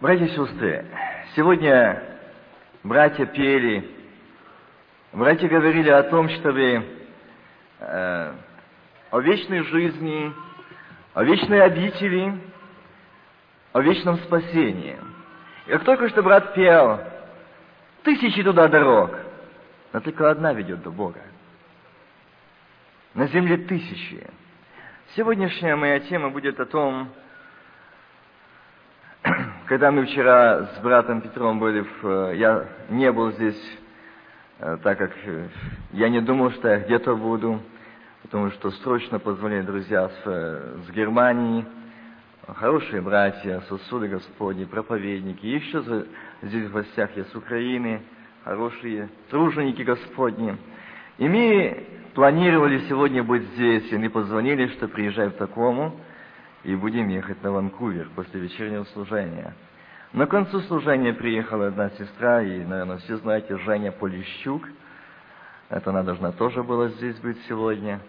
[0.00, 0.84] Братья и сестры,
[1.36, 2.02] сегодня
[2.82, 3.88] братья пели,
[5.12, 6.84] братья говорили о том, чтобы
[7.78, 8.32] э,
[9.12, 10.32] о вечной жизни,
[11.14, 12.40] о вечной обители,
[13.72, 14.96] о вечном спасении.
[15.66, 17.00] И как только что брат пел,
[18.02, 19.16] тысячи туда дорог,
[19.92, 21.20] но только одна ведет до Бога.
[23.14, 24.26] На земле тысячи.
[25.14, 27.10] Сегодняшняя моя тема будет о том,
[29.66, 33.78] когда мы вчера с братом Петром были, в, э, я не был здесь,
[34.58, 35.48] э, так как э,
[35.92, 37.60] я не думал, что я где-то буду,
[38.22, 40.24] потому что срочно позвонили друзья с,
[40.86, 41.64] с Германии,
[42.46, 45.82] хорошие братья, сосуды Господни, проповедники, еще
[46.42, 48.02] здесь в гостях есть с Украины,
[48.44, 50.58] хорошие труженики Господни.
[51.16, 55.98] И мы планировали сегодня быть здесь, и они позвонили, что приезжай в такому,
[56.64, 59.54] и будем ехать на Ванкувер после вечернего служения.
[60.12, 64.66] На концу служения приехала одна сестра, и, наверное, все знаете, Женя Полищук.
[65.68, 68.00] Это она должна тоже была здесь быть сегодня.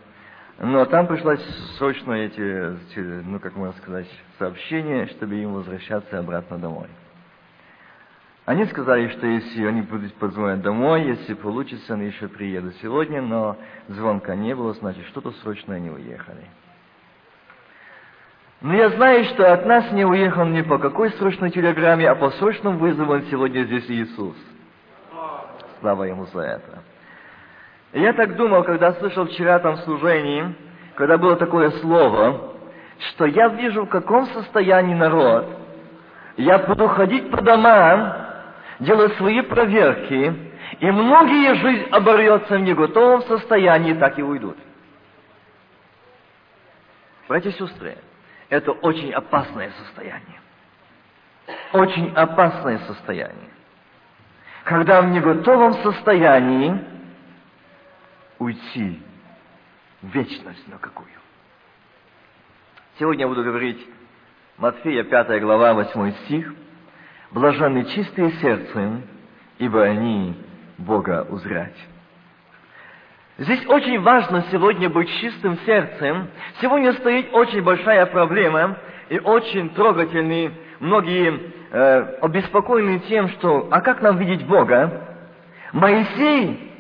[0.59, 1.43] Но там пришлось
[1.77, 4.07] срочно эти, ну, как можно сказать,
[4.39, 6.87] сообщения, чтобы им возвращаться обратно домой.
[8.45, 13.57] Они сказали, что если они будут позвонить домой, если получится, они еще приедут сегодня, но
[13.89, 16.45] звонка не было, значит, что-то срочно они уехали.
[18.66, 22.31] Но я знаю, что от нас не уехал ни по какой срочной телеграмме, а по
[22.31, 24.35] срочному вызову он сегодня здесь Иисус.
[25.80, 26.81] Слава Ему за это.
[27.94, 30.55] Я так думал, когда слышал вчера там служении,
[30.95, 32.56] когда было такое слово,
[33.12, 35.45] что я вижу, в каком состоянии народ.
[36.38, 38.16] Я буду ходить по домам,
[38.79, 40.34] делать свои проверки,
[40.79, 44.57] и многие жизнь оборвется в неготовом состоянии, так и уйдут.
[47.28, 47.97] Братья и сестры,
[48.50, 50.39] это очень опасное состояние.
[51.73, 53.50] Очень опасное состояние.
[54.63, 56.79] Когда в неготовом состоянии
[58.39, 59.01] уйти
[60.01, 61.09] в вечность на какую.
[63.00, 63.85] Сегодня я буду говорить
[64.57, 66.53] Матфея 5 глава 8 стих.
[67.31, 69.03] Блаженны чистые сердцем,
[69.57, 70.35] ибо они
[70.77, 71.75] Бога узрять.
[73.38, 76.29] Здесь очень важно сегодня быть чистым сердцем.
[76.62, 78.78] Сегодня стоит очень большая проблема
[79.09, 85.18] и очень трогательные многие э, обеспокоены тем, что а как нам видеть Бога?
[85.74, 86.72] Моисей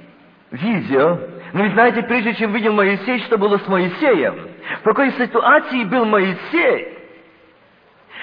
[0.51, 1.19] видел,
[1.51, 4.47] но вы знаете, прежде чем видел Моисей, что было с Моисеем?
[4.79, 6.97] В какой ситуации был Моисей?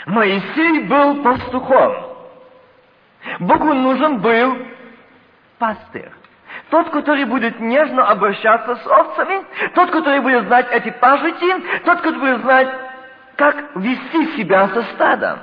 [0.07, 2.17] Моисей был пастухом.
[3.41, 4.57] Богу нужен был
[5.59, 6.11] пастырь.
[6.73, 9.45] Тот, который будет нежно обращаться с овцами,
[9.75, 12.69] тот, который будет знать эти пажити, тот, который будет знать,
[13.37, 15.41] как вести себя со стадом.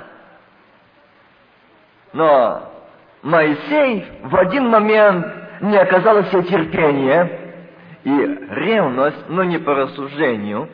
[2.12, 2.72] Но
[3.22, 5.24] Моисей в один момент
[5.60, 7.30] не оказалось терпения
[8.02, 8.10] и
[8.50, 10.68] ревность, но не по рассуждению,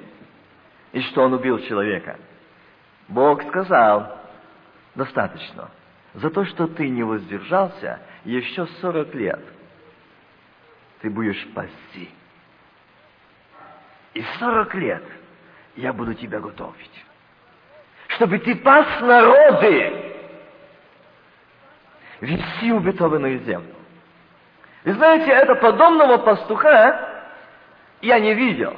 [0.93, 2.17] и что он убил человека.
[3.09, 4.11] Бог сказал,
[4.95, 5.69] достаточно.
[6.15, 9.41] За то, что ты не воздержался, еще сорок лет–
[11.07, 12.11] ты будешь пасти.
[14.13, 15.05] И сорок лет
[15.77, 17.05] я буду тебя готовить.
[18.09, 20.15] Чтобы ты пас народы,
[22.21, 23.73] вести убитованную землю.
[24.83, 27.23] И знаете, это подобного пастуха
[28.01, 28.77] я не видел,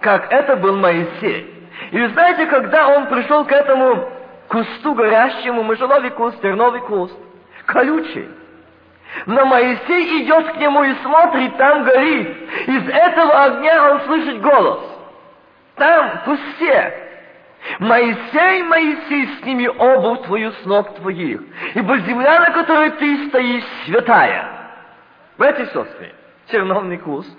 [0.00, 1.68] как это был Моисей.
[1.92, 4.10] И вы знаете, когда он пришел к этому
[4.48, 7.16] кусту горящему, мышеловый куст, терновый куст,
[7.66, 8.28] колючий,
[9.26, 12.50] но Моисей идет к нему и смотрит, там горит.
[12.66, 14.80] Из этого огня он слышит голос.
[15.76, 17.02] Там, в кусте.
[17.78, 21.40] Моисей, Моисей, сними обувь твою с ног твоих,
[21.74, 24.48] ибо земля, на которой ты стоишь, святая.
[25.38, 26.12] Братья и сестры,
[26.50, 27.30] черновный куст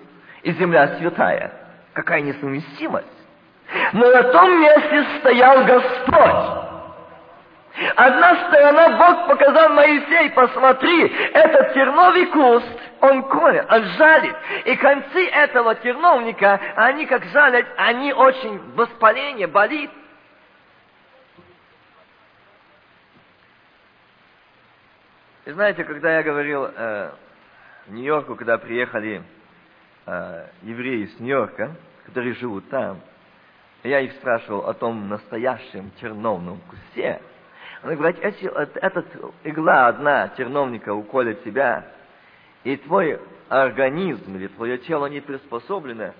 [0.43, 1.51] и земля святая.
[1.93, 3.07] Какая несовместимость.
[3.91, 6.62] Но на том месте стоял Господь.
[7.95, 12.67] Одна сторона Бог показал Моисей, посмотри, этот терновый куст,
[13.01, 14.35] он колет, он жалит.
[14.65, 19.89] И концы этого терновника, они как жалят, они очень воспаление, болит.
[25.45, 27.11] И знаете, когда я говорил э,
[27.87, 29.23] в Нью-Йорку, когда приехали
[30.05, 31.71] э, евреи с Нью-Йорка,
[32.05, 33.01] которые живут там,
[33.83, 37.19] я их спрашивал о том настоящем терновном кусте,
[37.83, 38.49] он говорит, если
[38.79, 39.05] эта
[39.43, 41.85] игла одна терновника уколет тебя,
[42.63, 43.19] и твой
[43.49, 46.13] организм или твое тело не приспособлено,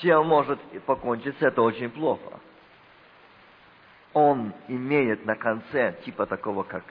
[0.00, 2.38] чем может покончиться, это очень плохо.
[4.12, 6.84] Он имеет на конце типа такого, как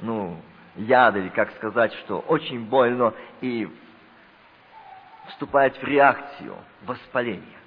[0.00, 0.36] ну,
[0.76, 3.68] яд, или как сказать, что очень больно, и
[5.28, 7.58] вступает в реакцию воспаления.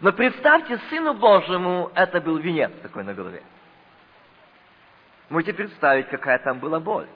[0.00, 3.42] Но представьте, Сыну Божьему это был венец такой на голове.
[5.30, 7.06] Можете представить, какая там была боль.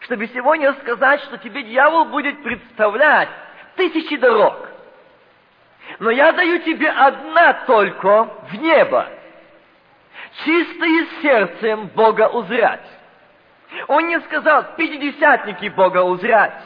[0.00, 3.28] Чтобы сегодня сказать, что тебе дьявол будет представлять
[3.76, 4.68] тысячи дорог.
[5.98, 9.08] Но я даю тебе одна только в небо.
[10.44, 12.88] Чистое сердцем Бога узрять.
[13.88, 16.62] Он не сказал, пятидесятники Бога узрять.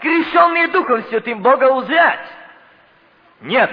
[0.00, 2.26] Крещенные Духом Святым Бога узрять.
[3.42, 3.70] Нет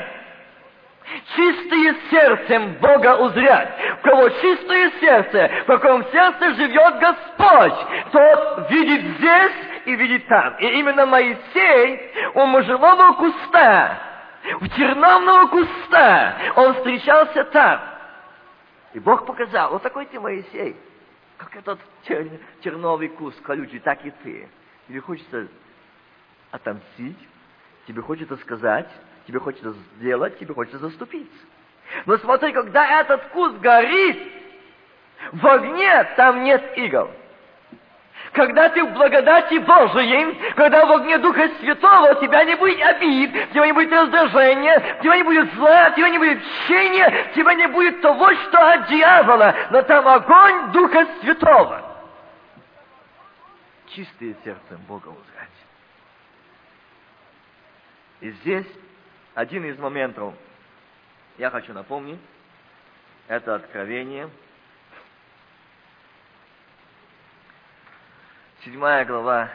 [1.36, 3.70] чистые сердцем Бога узрять.
[4.00, 7.74] У кого чистое сердце, в каком сердце живет Господь,
[8.12, 9.54] тот видит здесь
[9.86, 10.56] и видит там.
[10.60, 13.98] И именно Моисей у можжевого куста,
[14.62, 17.82] у терновного куста, он встречался там.
[18.94, 20.76] И Бог показал, вот такой ты Моисей,
[21.38, 22.28] как этот тер,
[22.62, 24.50] терновый куст колючий, так и ты.
[24.88, 25.48] Тебе хочется
[26.52, 27.18] отомстить,
[27.88, 28.90] тебе хочется сказать,
[29.28, 31.46] тебе хочется сделать, тебе хочется заступиться.
[32.06, 34.20] Но смотри, когда этот куст горит,
[35.32, 37.10] в огне там нет игл.
[38.34, 43.32] Когда ты в благодати Божией, когда в огне Духа Святого, у тебя не будет обид,
[43.32, 47.28] у тебя не будет раздражения, у тебя не будет зла, у тебя не будет чения,
[47.32, 51.82] у тебя не будет того, что от дьявола, но там огонь Духа Святого.
[53.88, 55.50] Чистые сердцем Бога узрать.
[58.22, 58.68] И здесь
[59.40, 60.36] один из моментов,
[61.38, 62.20] я хочу напомнить,
[63.30, 64.30] это откровение.
[68.66, 69.50] Седьмая глава.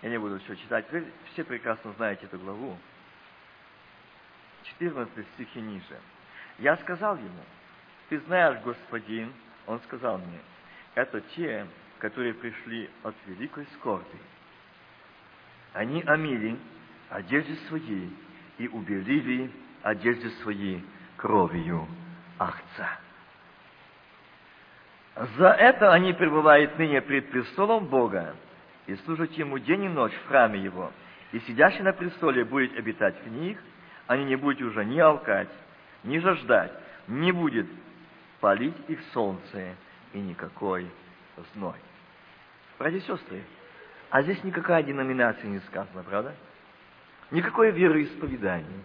[0.00, 0.86] Я не буду все читать.
[0.90, 1.04] Вы
[1.34, 2.78] все прекрасно знаете эту главу.
[4.62, 6.00] 14 стихи ниже.
[6.58, 7.44] Я сказал ему,
[8.08, 9.34] ты знаешь, господин,
[9.66, 10.40] он сказал мне,
[10.94, 11.66] это те,
[11.98, 14.18] которые пришли от великой скорби.
[15.74, 16.56] Они омили
[17.10, 18.10] одежды своей
[18.58, 19.50] и убелили
[19.82, 20.80] одежды свои
[21.16, 21.86] кровью
[22.38, 22.98] Ахца.
[25.36, 28.36] За это они пребывают ныне пред престолом Бога
[28.86, 30.92] и служат Ему день и ночь в храме Его,
[31.32, 33.58] и сидящий на престоле будет обитать в них,
[34.06, 35.50] они не будут уже ни алкать,
[36.04, 36.72] ни жаждать,
[37.08, 37.66] не будет
[38.40, 39.74] палить их солнце
[40.12, 40.88] и никакой
[41.54, 41.76] зной.
[42.78, 43.42] Братья и сестры,
[44.10, 46.34] а здесь никакая деноминация не сказана, правда?
[47.30, 48.84] Никакое вероисповедание.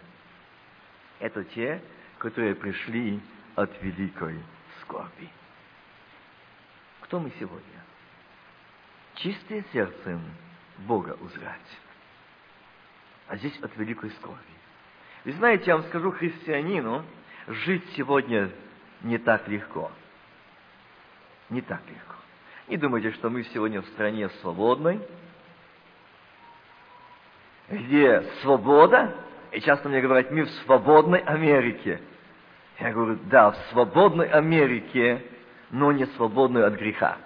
[1.19, 1.81] Это те,
[2.18, 3.19] которые пришли
[3.56, 4.38] от великой
[4.81, 5.30] скорби.
[7.01, 7.84] Кто мы сегодня?
[9.16, 10.22] Чистое сердцем
[10.80, 11.80] Бога узрать.
[13.28, 14.38] А здесь от великой скорби.
[15.24, 17.06] Вы знаете, я вам скажу, христианину
[17.48, 18.50] жить сегодня
[19.01, 19.92] не так легко.
[21.50, 22.16] Не так легко.
[22.68, 25.00] Не думайте, что мы сегодня в стране свободной,
[27.70, 29.15] где свобода,
[29.51, 32.01] и часто мне говорят, мы в свободной Америке.
[32.79, 35.24] Я говорю, да, в свободной Америке,
[35.70, 37.17] но не свободной от греха.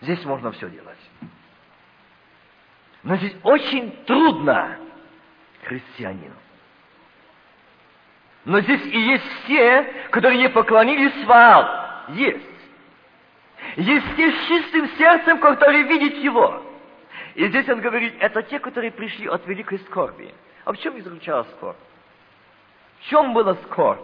[0.00, 0.98] Здесь можно все делать.
[3.02, 4.78] Но здесь очень трудно
[5.64, 6.34] христианину.
[8.44, 12.14] Но здесь и есть те, которые не поклонились Ваал.
[12.14, 12.46] Есть.
[13.76, 16.67] Есть те с чистым сердцем, которые видят его.
[17.38, 20.34] И здесь он говорит, это те, которые пришли от великой скорби.
[20.64, 21.76] А в чем заключалась скорбь?
[22.98, 24.00] В чем была скорбь?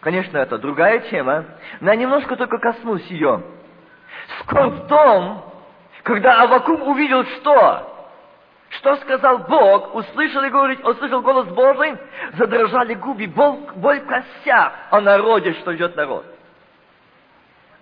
[0.00, 1.44] Конечно, это другая тема,
[1.78, 3.44] но я немножко только коснусь ее.
[4.40, 5.54] Скорбь в том,
[6.02, 8.10] когда Авакум увидел что?
[8.70, 11.96] Что сказал Бог, услышал и говорит, услышал голос Божий,
[12.32, 16.26] задрожали губы, боль, боль в костях о народе, что ждет народ.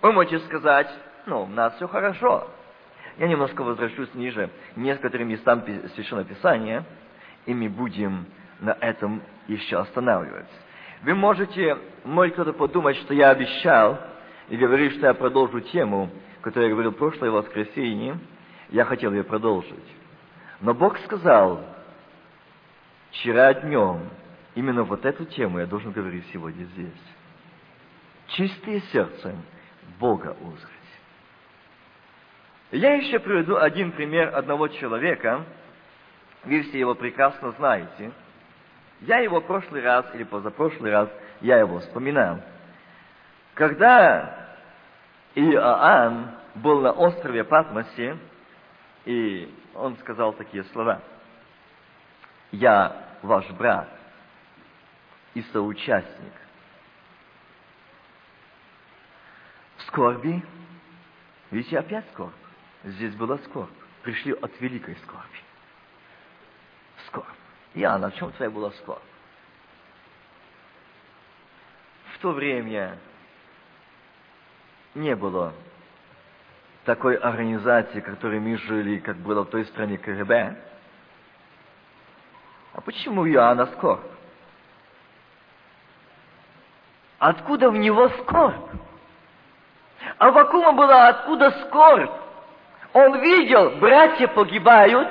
[0.03, 0.87] Вы можете сказать,
[1.25, 2.47] ну, у нас все хорошо.
[3.17, 5.63] Я немножко возвращусь ниже некоторым местам
[5.95, 6.83] Священного Писания,
[7.45, 8.25] и мы будем
[8.59, 10.53] на этом еще останавливаться.
[11.03, 13.99] Вы можете, может кто-то подумать, что я обещал,
[14.49, 16.09] и говорить, что я продолжу тему,
[16.41, 18.19] которую я говорил в прошлое воскресенье,
[18.69, 19.73] я хотел ее продолжить.
[20.61, 21.63] Но Бог сказал,
[23.11, 24.09] вчера днем,
[24.55, 26.91] именно вот эту тему я должен говорить сегодня здесь.
[28.27, 29.41] Чистые сердцем
[29.99, 30.82] Бога узрят.
[32.73, 35.45] Я еще приведу один пример одного человека.
[36.43, 38.11] Вы все его прекрасно знаете.
[39.01, 41.07] Я его в прошлый раз или позапрошлый раз,
[41.41, 42.39] я его вспоминал.
[43.53, 44.57] Когда
[45.35, 48.17] Иоанн был на острове Патмосе,
[49.05, 50.99] и он сказал такие слова.
[52.51, 53.87] «Я ваш брат
[55.35, 56.33] и соучастник
[59.85, 60.43] скорби.
[61.51, 62.33] Видите, опять скорбь.
[62.83, 63.69] Здесь была скорбь.
[64.01, 65.39] Пришли от великой скорби.
[67.07, 67.27] Скорбь.
[67.75, 69.01] Иоанна, в чем твоя была скорбь?
[72.13, 72.97] В то время
[74.95, 75.53] не было
[76.85, 80.55] такой организации, которой мы жили, как было в той стране КГБ.
[82.73, 84.03] А почему Иоанна скорбь?
[87.19, 88.71] Откуда в него скорбь?
[90.17, 92.22] А Авакума была откуда скорбь?
[92.93, 95.09] Он видел, братья погибают,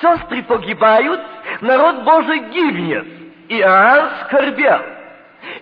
[0.00, 1.20] сестры погибают,
[1.62, 3.06] народ Божий гибнет.
[3.48, 4.80] Иоанн скорбел.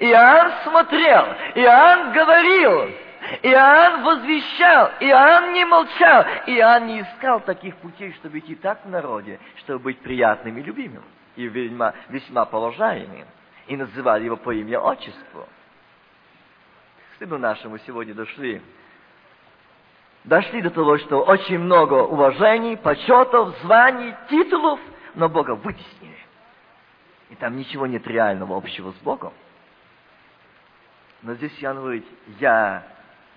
[0.01, 1.27] Иоанн смотрел,
[1.57, 2.91] Иоанн говорил,
[3.43, 9.39] Иоанн возвещал, Иоанн не молчал, Иоанн не искал таких путей, чтобы идти так в народе,
[9.57, 11.05] чтобы быть приятным и любимым,
[11.37, 13.27] и весьма, весьма положаемым,
[13.67, 15.49] и называли его по имя отчеству.
[17.17, 18.61] Стыду нашему сегодня дошли
[20.25, 24.81] дошли до того, что очень много уважений, почетов, званий, титулов,
[25.15, 26.19] но Бога вытеснили.
[27.31, 29.33] И там ничего нет реального общего с Богом.
[31.23, 32.07] Но здесь Иоанн говорит,
[32.41, 32.85] я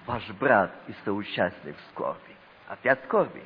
[0.06, 2.20] ваш брат и соучастник в скорби.
[2.68, 3.44] Опять скорби.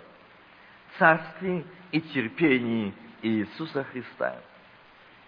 [0.97, 4.37] Царстве и терпении Иисуса Христа.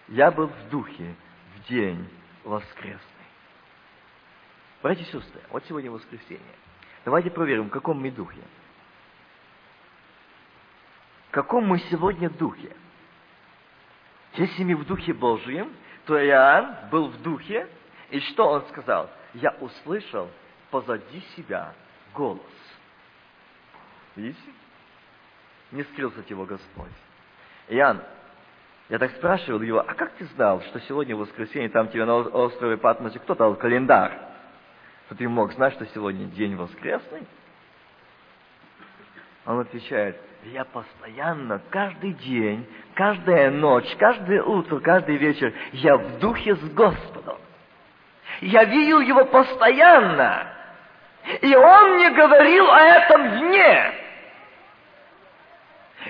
[0.08, 1.14] Я был в духе
[1.56, 2.08] в день
[2.44, 2.98] воскресный.
[4.82, 6.40] Братья и сестры, вот сегодня воскресенье.
[7.04, 8.40] Давайте проверим, в каком мы духе.
[11.28, 12.76] В каком мы сегодня духе?
[14.34, 15.72] Если мы в духе Божьем,
[16.06, 17.68] то Иоанн был в духе,
[18.10, 19.10] и что он сказал?
[19.34, 20.30] Я услышал
[20.70, 21.72] позади себя
[22.14, 22.40] голос.
[24.16, 24.38] Видите?
[25.70, 26.92] Не скрылся от его Господь.
[27.68, 28.02] Иоанн,
[28.88, 32.76] я так спрашивал его, а как ты знал, что сегодня воскресенье, там тебе на острове
[32.76, 34.31] Патмосе кто дал календарь?
[35.12, 37.26] Что ты мог знать, что сегодня день воскресный?
[39.44, 46.56] Он отвечает, я постоянно, каждый день, каждая ночь, каждое утро, каждый вечер, я в духе
[46.56, 47.36] с Господом.
[48.40, 50.46] Я видел его постоянно.
[51.42, 53.92] И он мне говорил о этом дне.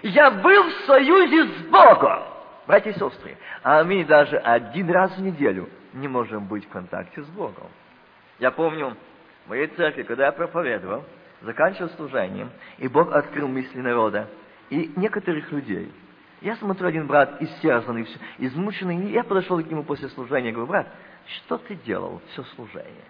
[0.02, 2.22] Я был в союзе с Богом.
[2.68, 7.22] Братья и сестры, а мы даже один раз в неделю не можем быть в контакте
[7.22, 7.68] с Богом.
[8.38, 8.96] Я помню,
[9.46, 11.04] в моей церкви, когда я проповедовал,
[11.42, 14.28] заканчивал служением, и Бог открыл мысли народа
[14.70, 15.92] и некоторых людей.
[16.40, 18.08] Я смотрю, один брат истерзанный,
[18.38, 20.88] измученный, и я подошел к нему после служения говорю, брат,
[21.26, 23.04] что ты делал все служение?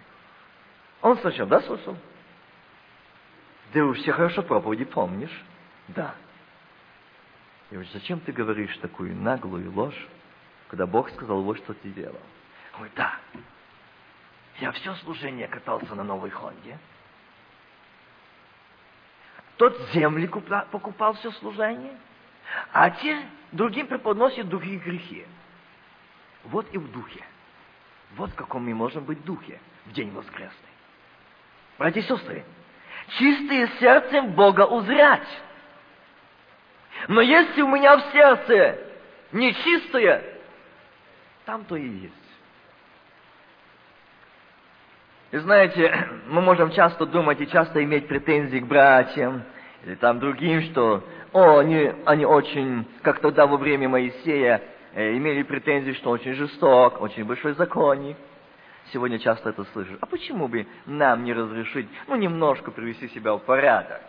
[1.01, 1.97] Он сначала, да, слушал?
[3.73, 5.43] Да уж все хорошо проповеди помнишь?
[5.89, 6.13] Да.
[7.71, 10.07] Я говорю, зачем ты говоришь такую наглую ложь,
[10.67, 12.19] когда Бог сказал вот что ты делал?
[12.73, 13.17] Он говорит, да.
[14.59, 16.77] Я все служение катался на новой Хонде.
[19.57, 21.95] Тот земли покупал все служение,
[22.71, 25.25] а те другим преподносят другие грехи.
[26.45, 27.23] Вот и в духе.
[28.15, 30.69] Вот в каком мы можем быть духе в день воскресный.
[31.77, 32.45] Братья и сестры,
[33.17, 35.27] чистые сердцем Бога узрять.
[37.07, 38.79] Но если у меня в сердце
[39.31, 40.23] нечистое,
[41.45, 42.22] там то и есть.
[45.33, 45.91] И знаете,
[46.27, 49.43] мы можем часто думать и часто иметь претензии к братьям
[49.83, 54.61] или там другим, что о, они, они очень, как тогда во время Моисея,
[54.93, 58.15] э, имели претензии, что очень жесток, очень большой законник.
[58.91, 59.97] Сегодня часто это слышишь.
[60.01, 64.01] А почему бы нам не разрешить, ну, немножко привести себя в порядок?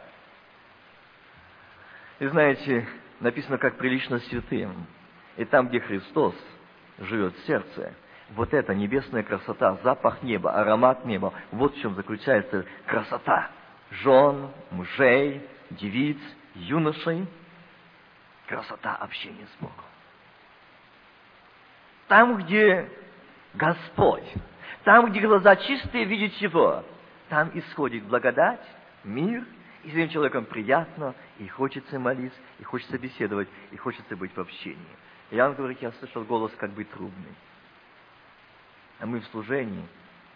[2.18, 2.86] И знаете,
[3.20, 4.86] написано, как прилично святым.
[5.38, 6.34] И там, где Христос
[6.98, 7.94] живет в сердце,
[8.30, 13.50] вот эта небесная красота, запах неба, аромат неба, вот в чем заключается красота
[13.90, 16.18] жен, мужей, девиц,
[16.54, 17.26] юношей.
[18.46, 19.74] Красота общения с Богом.
[22.08, 22.90] Там, где
[23.54, 24.30] Господь,
[24.84, 26.84] там, где глаза чистые, видят Его,
[27.30, 28.60] там исходит благодать,
[29.02, 29.46] мир,
[29.82, 34.40] и с этим человеком приятно, и хочется молиться, и хочется беседовать, и хочется быть в
[34.40, 34.78] общении.
[35.30, 37.34] Иоанн говорит, я слышал голос как бы трубный
[38.98, 39.84] а мы в служении.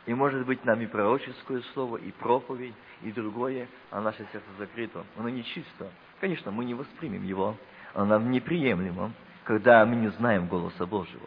[0.07, 5.05] И может быть нам и пророческое слово, и проповедь, и другое, а наше сердце закрыто.
[5.17, 5.91] Оно нечисто.
[6.21, 7.57] Конечно, мы не воспримем его.
[7.95, 9.13] Оно нам неприемлемо,
[9.45, 11.27] когда мы не знаем голоса Божьего.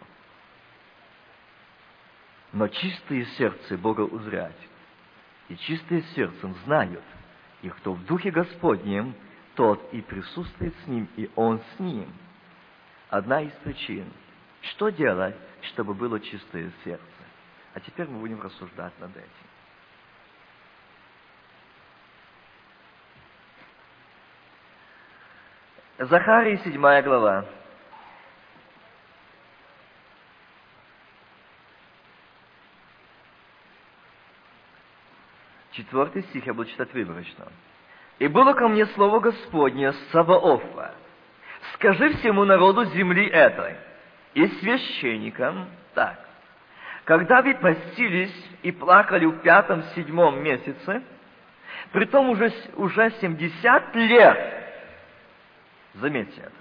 [2.54, 4.58] Но чистые сердце Бога узрять,
[5.48, 7.04] и чистые сердцем знают,
[7.62, 9.16] и кто в Духе Господнем,
[9.56, 12.12] тот и присутствует с Ним, и Он с Ним.
[13.10, 14.06] Одна из причин,
[14.62, 17.21] что делать, чтобы было чистое сердце.
[17.74, 19.30] А теперь мы будем рассуждать над этим.
[26.00, 27.46] Захарии, 7 глава.
[35.72, 37.48] Четвертый стих я буду читать выборочно.
[38.20, 40.94] «И было ко мне слово Господне Саваофа,
[41.76, 43.78] скажи всему народу земли этой
[44.34, 46.20] и священникам так,
[47.06, 51.02] когда вы постились и плакали в пятом-седьмом месяце,
[51.92, 54.64] притом уже, уже 70 лет,
[55.96, 56.52] заметьте это,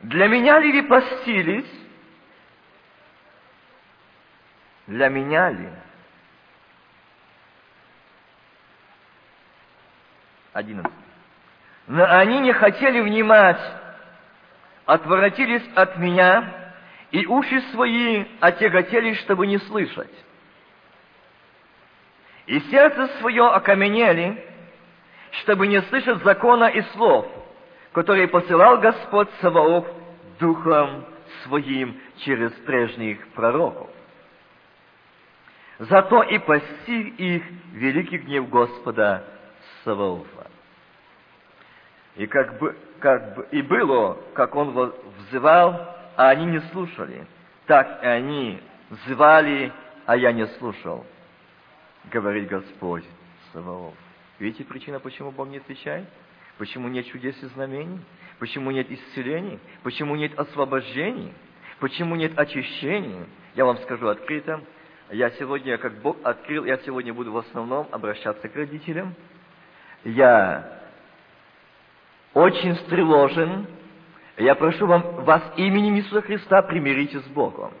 [0.00, 1.70] для меня ли вы постились?
[4.86, 5.68] Для меня ли?
[10.54, 10.92] 11.
[11.86, 13.60] Но они не хотели внимать,
[14.86, 16.59] отворотились от меня,
[17.10, 20.12] и уши свои отяготели, чтобы не слышать.
[22.46, 24.44] И сердце свое окаменели,
[25.42, 27.26] чтобы не слышать закона и слов,
[27.92, 29.86] которые посылал Господь Саваоф
[30.38, 31.04] Духом
[31.44, 33.88] Своим через прежних пророков.
[35.78, 39.24] Зато и постиг их великий гнев Господа
[39.84, 40.50] Саваофа.
[42.16, 47.26] И как бы, как бы и было, как он взывал, а они не слушали,
[47.66, 49.72] так и они взывали,
[50.06, 51.06] а я не слушал,
[52.10, 53.04] говорит Господь
[53.52, 53.94] Саваоф.
[54.38, 56.06] Видите причина, почему Бог не отвечает?
[56.58, 58.00] Почему нет чудес и знамений?
[58.38, 59.58] Почему нет исцелений?
[59.82, 61.32] Почему нет освобождений?
[61.78, 63.26] Почему нет очищений?
[63.54, 64.60] Я вам скажу открыто,
[65.10, 69.14] я сегодня, как Бог открыл, я сегодня буду в основном обращаться к родителям.
[70.04, 70.80] Я
[72.32, 73.66] очень встревожен.
[74.40, 77.72] Я прошу вам, вас именем Иисуса Христа примирите с Богом.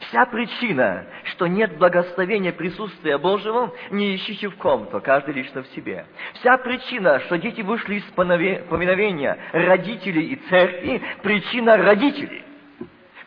[0.00, 6.04] Вся причина, что нет благословения присутствия Божьего, не ищите в ком-то, каждый лично в себе.
[6.34, 12.42] Вся причина, что дети вышли из поминовения родителей и церкви, причина родителей.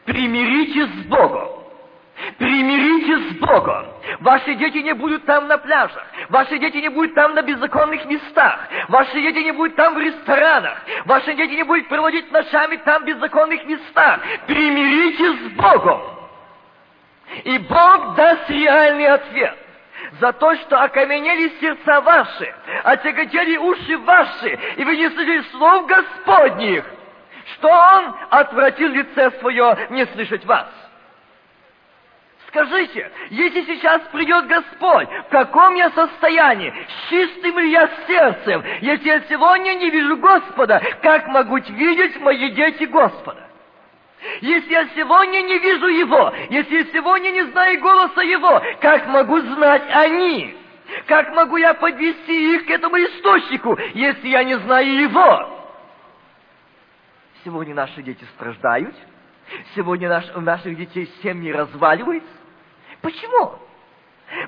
[0.03, 1.56] Примиритесь с Богом.
[2.37, 3.85] Примиритесь с Богом.
[4.19, 6.05] Ваши дети не будут там на пляжах.
[6.29, 8.59] Ваши дети не будут там на беззаконных местах.
[8.87, 10.77] Ваши дети не будут там в ресторанах.
[11.05, 14.19] Ваши дети не будут проводить ночами там в беззаконных местах.
[14.47, 16.01] Примиритесь с Богом.
[17.43, 19.57] И Бог даст реальный ответ
[20.19, 26.85] за то, что окаменели сердца ваши, отяготели уши ваши, и вы не слышали слов Господних,
[27.55, 30.67] что Он отвратил лице свое не слышать вас.
[32.57, 36.73] Скажите, если сейчас придет Господь, в каком я состоянии?
[36.87, 38.63] С чистым ли я сердцем?
[38.81, 43.47] Если я сегодня не вижу Господа, как могут видеть мои дети Господа?
[44.41, 49.39] Если я сегодня не вижу Его, если я сегодня не знаю голоса Его, как могу
[49.39, 50.57] знать они?
[51.05, 55.69] Как могу я подвести их к этому источнику, если я не знаю Его?
[57.43, 58.95] Сегодня наши дети страждают,
[59.75, 62.36] сегодня наш, у наших детей семьи разваливаются.
[63.07, 63.53] Почему?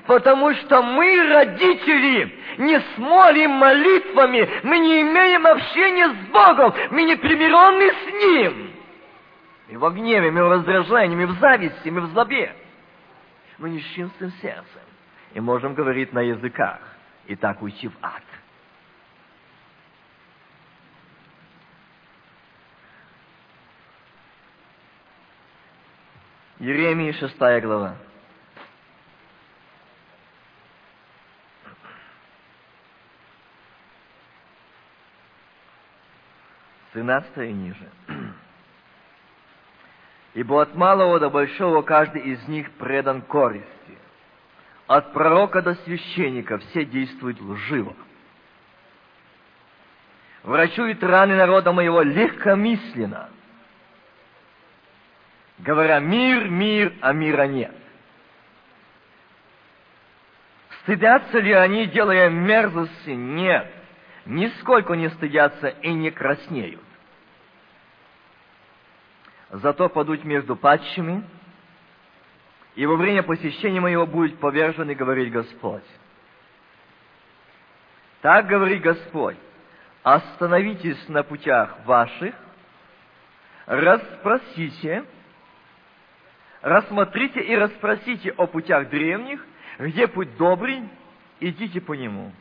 [0.06, 7.16] Потому что мы, родители, не смолим молитвами, мы не имеем общения с Богом, мы не
[7.16, 8.70] примирены с Ним.
[9.68, 12.54] И в гневе, мы в раздражении, мы в зависти, мы в злобе.
[13.56, 14.82] Мы не с чистым сердцем.
[15.32, 16.80] И можем говорить на языках
[17.28, 18.22] и так уйти в ад.
[26.58, 27.96] Еремия, шестая глава.
[36.92, 37.88] 13 и ниже.
[40.34, 43.66] Ибо от малого до большого каждый из них предан користи.
[44.86, 47.94] От пророка до священника все действуют лживо.
[50.42, 53.28] Врачуют раны народа моего легкомысленно,
[55.58, 57.74] говоря «мир, мир, а мира нет».
[60.82, 63.10] Стыдятся ли они, делая мерзости?
[63.10, 63.79] Нет
[64.30, 66.80] нисколько не стыдятся и не краснеют.
[69.50, 71.24] Зато падут между падшими,
[72.76, 75.82] и во время посещения моего будет повержен и говорит Господь.
[78.22, 79.36] Так говорит Господь,
[80.04, 82.34] остановитесь на путях ваших,
[83.66, 85.04] расспросите,
[86.62, 89.44] рассмотрите и расспросите о путях древних,
[89.78, 90.88] где путь добрый,
[91.40, 92.32] идите по нему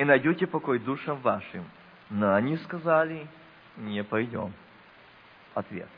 [0.00, 1.62] и найдете покой душам вашим.
[2.08, 3.26] Но они сказали,
[3.76, 4.50] не пойдем.
[5.52, 5.90] Ответ.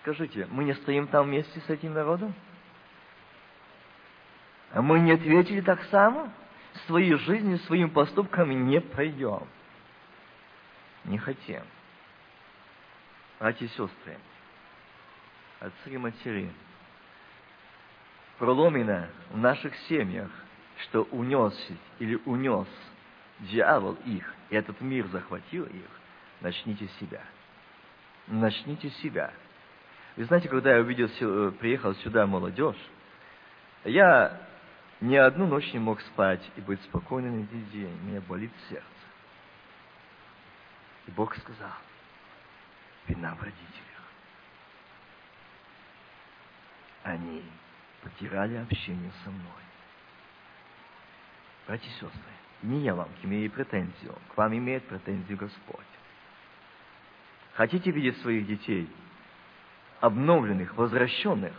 [0.00, 2.32] Скажите, мы не стоим там вместе с этим народом?
[4.70, 6.30] А мы не ответили так само?
[6.86, 9.42] Своей жизнью, своим поступками не пойдем.
[11.06, 11.62] не хотим.
[13.40, 14.16] Братья и сестры,
[15.58, 16.52] отцы и матери,
[18.38, 20.30] проломено в наших семьях,
[20.82, 21.54] что унес
[21.98, 22.68] или унес
[23.40, 25.90] дьявол их, и этот мир захватил их,
[26.40, 27.22] начните себя.
[28.26, 29.32] Начните себя.
[30.16, 32.76] Вы знаете, когда я увидел, э, приехал сюда молодежь,
[33.84, 34.40] я
[35.00, 37.96] ни одну ночь не мог спать и быть спокойным на день.
[38.02, 38.84] Мне болит сердце.
[41.06, 41.72] И Бог сказал,
[43.06, 43.64] вина в родителях.
[47.04, 47.42] Они
[48.02, 49.67] потеряли общение со мной.
[51.68, 55.84] Братья и сестры, не я вам имею претензию, к вам имеет претензию Господь.
[57.52, 58.88] Хотите видеть своих детей
[60.00, 61.52] обновленных, возвращенных,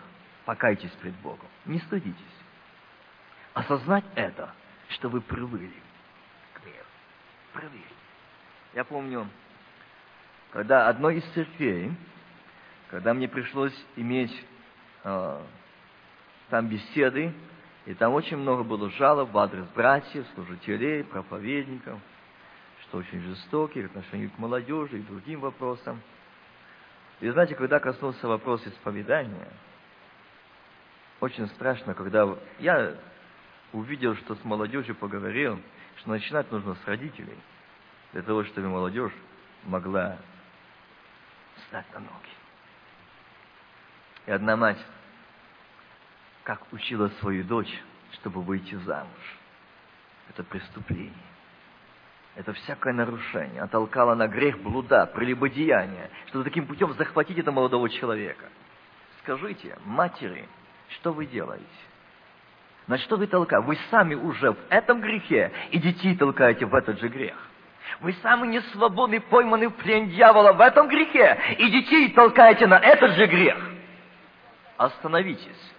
[0.45, 1.45] покайтесь пред Богом.
[1.65, 2.17] Не стыдитесь.
[3.54, 4.52] Осознать это,
[4.88, 5.72] что вы привыли
[6.54, 6.86] к миру.
[7.54, 7.84] Привыли.
[8.74, 9.28] Я помню,
[10.50, 11.91] когда одной из церквей,
[12.89, 14.34] когда мне пришлось иметь
[15.04, 15.41] э,
[16.50, 17.32] там беседы,
[17.89, 21.99] и там очень много было жалоб в адрес братьев, служителей, проповедников,
[22.84, 25.99] что очень жестокие в отношении к молодежи и другим вопросам.
[27.19, 29.52] И знаете, когда коснулся вопрос исповедания,
[31.19, 32.95] очень страшно, когда я
[33.73, 35.60] увидел, что с молодежью поговорил,
[35.95, 37.39] что начинать нужно с родителей,
[38.13, 39.13] для того, чтобы молодежь
[39.63, 40.19] могла
[41.56, 42.30] встать на ноги.
[44.28, 44.86] И одна мать,
[46.49, 47.71] как учила свою дочь,
[48.13, 49.38] чтобы выйти замуж.
[50.29, 51.13] Это преступление.
[52.33, 53.62] Это всякое нарушение.
[53.62, 58.45] Отолкала на грех блуда, прелюбодеяния, чтобы таким путем захватить этого молодого человека.
[59.21, 60.49] Скажите, матери,
[60.95, 61.63] что вы делаете?
[62.88, 63.67] На что вы толкаете?
[63.67, 67.38] Вы сами уже в этом грехе и детей толкаете в этот же грех.
[67.99, 72.79] Вы сами не свободны, пойманы в плен дьявола в этом грехе и детей толкаете на
[72.79, 73.55] этот же грех.
[74.77, 75.75] Остановитесь.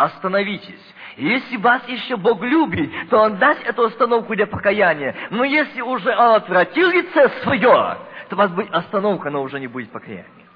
[0.00, 0.80] Остановитесь.
[1.18, 5.14] Если вас еще Бог любит, то Он даст эту остановку для покаяния.
[5.28, 7.98] Но если уже Он отвратил лице свое,
[8.30, 10.46] то у вас будет остановка, но уже не будет покаяния.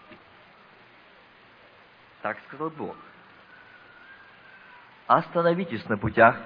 [2.23, 2.97] Так сказал Бог.
[5.09, 6.41] Остановитесь на путях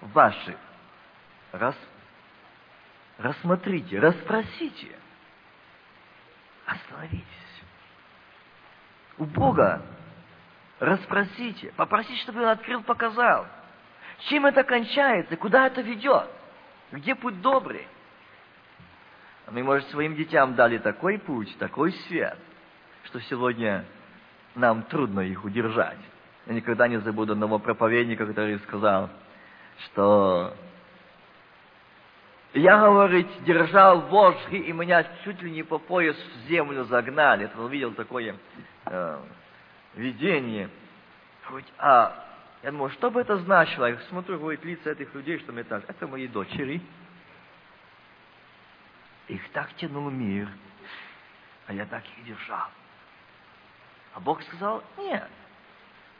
[0.00, 0.56] ваших.
[1.52, 1.76] Раз,
[3.18, 4.88] рассмотрите, расспросите.
[6.66, 7.24] Остановитесь.
[9.18, 9.80] У Бога
[10.80, 13.46] расспросите, попросите, чтобы Он открыл, показал.
[14.28, 16.28] Чем это кончается, куда это ведет,
[16.90, 17.86] где путь добрый.
[19.46, 22.38] А мы, может, своим детям дали такой путь, такой свет,
[23.04, 23.84] что сегодня
[24.54, 25.98] нам трудно их удержать.
[26.46, 29.10] Я никогда не забуду одного проповедника, который сказал,
[29.84, 30.54] что
[32.52, 37.44] я, говорит, держал вожги, и меня чуть ли не по пояс в землю загнали.
[37.44, 38.34] Это он видел такое
[38.86, 39.18] э,
[39.94, 40.70] видение.
[41.48, 42.26] Говорит, а
[42.62, 43.86] я думаю, что бы это значило?
[43.86, 46.80] Я смотрю, говорит, лица этих людей, что мне так, это мои дочери.
[49.28, 50.48] Их так тянул мир,
[51.66, 52.68] а я так их держал.
[54.12, 55.28] А Бог сказал, нет,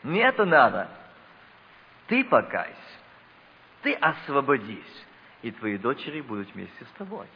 [0.04, 0.88] не это надо.
[2.06, 2.76] Ты покайся,
[3.82, 5.06] ты освободись,
[5.42, 7.26] и твои дочери будут вместе с тобой.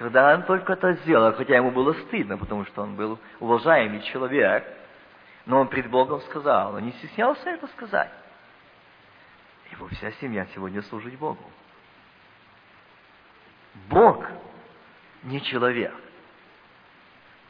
[0.00, 4.66] Когда он только это сделал, хотя ему было стыдно, потому что он был уважаемый человек,
[5.44, 8.10] но он пред Богом сказал, он не стеснялся это сказать.
[9.72, 11.44] Его вся семья сегодня служит Богу.
[13.90, 14.24] Бог
[15.22, 15.92] не человек.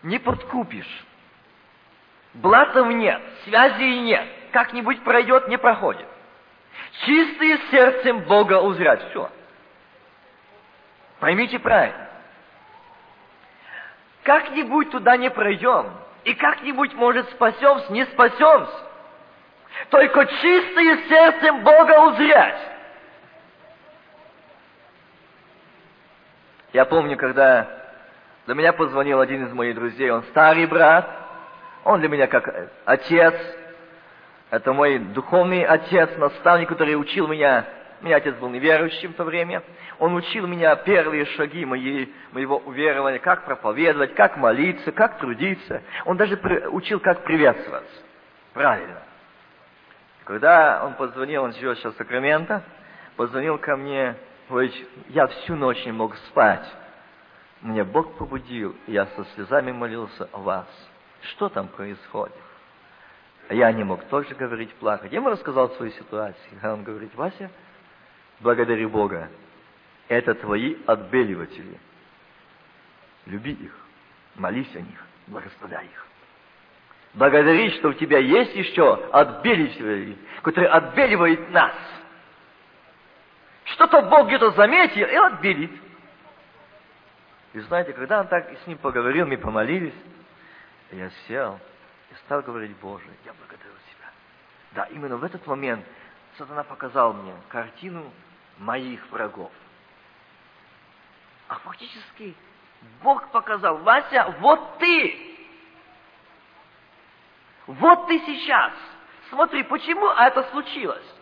[0.02, 1.04] Не подкупишь.
[2.34, 4.26] Блатов нет, связей нет.
[4.50, 6.08] Как-нибудь пройдет, не проходит.
[7.06, 9.08] Чистые сердцем Бога узрят.
[9.10, 9.30] Все.
[11.20, 12.09] Поймите правильно.
[14.30, 15.90] Как-нибудь туда не пройдем.
[16.22, 18.72] И как-нибудь, может, спасемся, не спасемся.
[19.88, 22.60] Только чистые сердцем Бога узрять.
[26.72, 27.66] Я помню, когда
[28.46, 31.10] до меня позвонил один из моих друзей, он старый брат,
[31.82, 33.34] он для меня как отец,
[34.50, 37.64] это мой духовный отец, наставник, который учил меня
[38.02, 39.62] меня отец был неверующим в то время.
[39.98, 45.82] Он учил меня первые шаги моей, моего уверования, как проповедовать, как молиться, как трудиться.
[46.06, 48.02] Он даже при, учил, как приветствоваться.
[48.52, 49.02] Правильно.
[50.24, 52.62] Когда он позвонил, он живет сейчас в Сакраменто,
[53.16, 54.14] позвонил ко мне,
[54.48, 54.74] говорит,
[55.08, 56.66] я всю ночь не мог спать.
[57.60, 60.66] Мне Бог побудил, и я со слезами молился о вас.
[61.22, 62.34] Что там происходит?
[63.48, 65.12] А я не мог тоже говорить, плакать.
[65.12, 66.58] Я ему рассказал свою ситуацию.
[66.62, 67.50] Он говорит, Вася,
[68.40, 69.28] благодари Бога.
[70.08, 71.78] Это твои отбеливатели.
[73.26, 73.72] Люби их,
[74.34, 74.98] молись о них,
[75.28, 76.06] благословляй их.
[77.14, 81.74] Благодари, что у тебя есть еще отбеливатели, которые отбеливают нас.
[83.64, 85.70] Что-то Бог где-то заметил и отбелит.
[87.52, 89.94] И знаете, когда он так с ним поговорил, мы помолились,
[90.92, 91.58] я сел
[92.10, 94.10] и стал говорить, Боже, я благодарю Тебя.
[94.72, 95.84] Да, именно в этот момент
[96.36, 98.10] сатана показал мне картину
[98.60, 99.50] моих врагов.
[101.48, 102.36] А фактически
[103.02, 105.36] Бог показал, Вася, вот ты.
[107.66, 108.72] Вот ты сейчас.
[109.30, 111.14] Смотри, почему это случилось.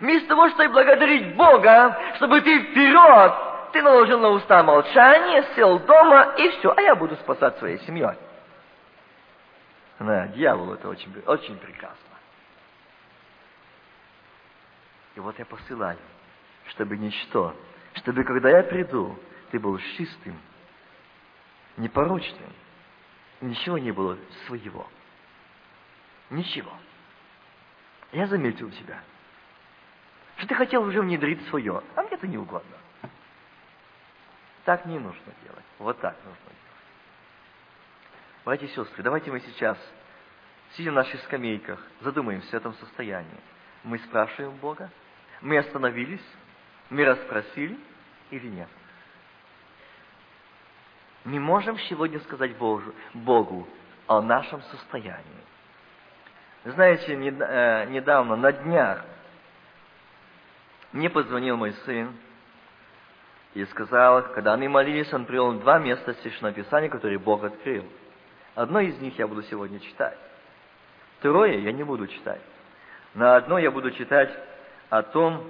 [0.00, 3.32] Вместо того, чтобы благодарить Бога, чтобы ты вперед,
[3.72, 8.16] ты наложил на уста молчание, сел дома и все, а я буду спасать своей семьей.
[9.98, 11.98] Да, дьявол это очень, очень прекрасно.
[15.14, 15.98] И вот я посылаю,
[16.68, 17.54] чтобы ничто,
[17.94, 19.18] чтобы когда я приду,
[19.50, 20.38] ты был чистым,
[21.76, 22.52] непорочным,
[23.40, 24.86] ничего не было своего.
[26.30, 26.72] Ничего.
[28.12, 29.02] Я заметил тебя,
[30.36, 32.76] что ты хотел уже внедрить свое, а мне это не угодно.
[34.64, 35.64] Так не нужно делать.
[35.78, 36.64] Вот так нужно делать.
[38.44, 39.78] Братья и сестры, давайте мы сейчас,
[40.72, 43.40] сидя на наших скамейках, задумаемся в этом состоянии.
[43.84, 44.90] Мы спрашиваем Бога,
[45.40, 46.24] мы остановились,
[46.90, 47.78] мы расспросили
[48.30, 48.68] или нет.
[51.24, 53.66] Мы можем сегодня сказать Богу, Богу
[54.06, 55.44] о нашем состоянии.
[56.64, 59.04] Знаете, э, недавно, на днях,
[60.92, 62.14] мне позвонил мой сын
[63.54, 67.84] и сказал, когда они молились, он привел два места Священного Писания, которые Бог открыл–
[68.54, 70.16] Одно из них я буду сегодня читать.
[71.18, 72.40] Второе я не буду читать.
[73.14, 74.30] На одно я буду читать
[74.90, 75.44] о том,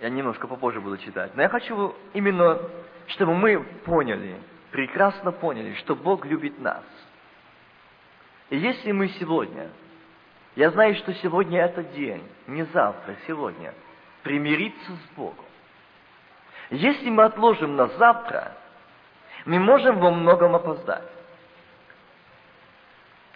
[0.00, 1.34] я немножко попозже буду читать.
[1.34, 2.60] Но я хочу именно,
[3.08, 4.36] чтобы мы поняли,
[4.70, 6.84] прекрасно поняли, что Бог любит нас.
[8.50, 9.70] И если мы сегодня,
[10.56, 13.74] я знаю, что сегодня этот день, не завтра, сегодня,
[14.22, 15.44] примириться с Богом.
[16.70, 18.52] Если мы отложим на завтра,
[19.44, 21.10] мы можем во многом опоздать.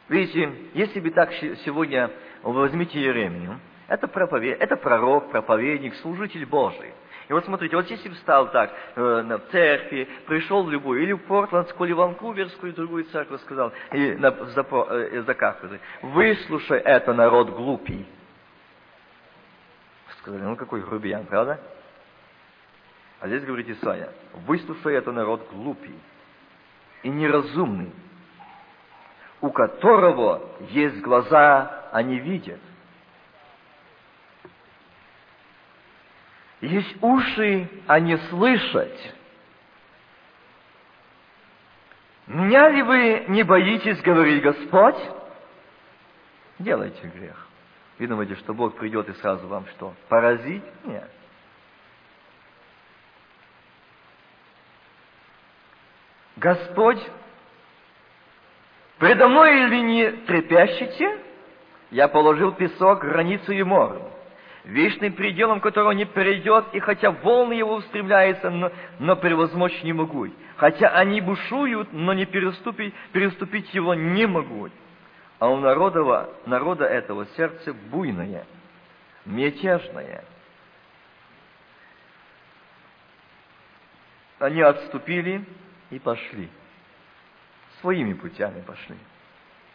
[0.09, 2.11] Видите, если бы так сегодня
[2.43, 4.61] возьмите Еремию, это, проповед...
[4.61, 6.93] это пророк, проповедник, служитель Божий.
[7.29, 11.13] И вот смотрите, вот если бы встал так э, на церкви, пришел в любую, или
[11.13, 16.79] в Портландскую, или в Ванкуверскую, другую церковь, сказал, и на, за, э, за кафедрой, выслушай
[16.81, 18.07] это, народ глупий.
[20.19, 21.61] Сказали, ну какой грубиян, правда?
[23.21, 24.11] А здесь говорит Исаия,
[24.47, 25.95] выслушай это народ глупый
[27.03, 27.93] и неразумный,
[29.41, 32.61] у которого есть глаза, а не видят.
[36.63, 39.15] Есть уши, а не слышать.
[42.29, 44.97] Меня ли вы не боитесь, говорит Господь?
[46.61, 47.49] Делайте грех.
[47.99, 49.93] Вы думаете, что Бог придет и сразу вам что?
[50.09, 50.63] Поразить?
[50.85, 51.11] Нет.
[56.37, 57.03] Господь,
[58.99, 61.19] предо мной ли не трепещете?
[61.91, 64.13] Я положил песок, границу и морю,
[64.65, 70.29] вечным пределом которого не перейдет, и хотя волны его устремляются, но, но превозмочь не могу.
[70.57, 74.69] Хотя они бушуют, но не переступить, переступить его не могу.
[75.39, 78.47] А у народа, народа этого сердце буйное,
[79.25, 80.25] мятежное.
[84.39, 85.45] Они отступили,
[85.93, 86.49] и пошли.
[87.81, 88.97] Своими путями пошли,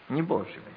[0.09, 0.73] не Божьими.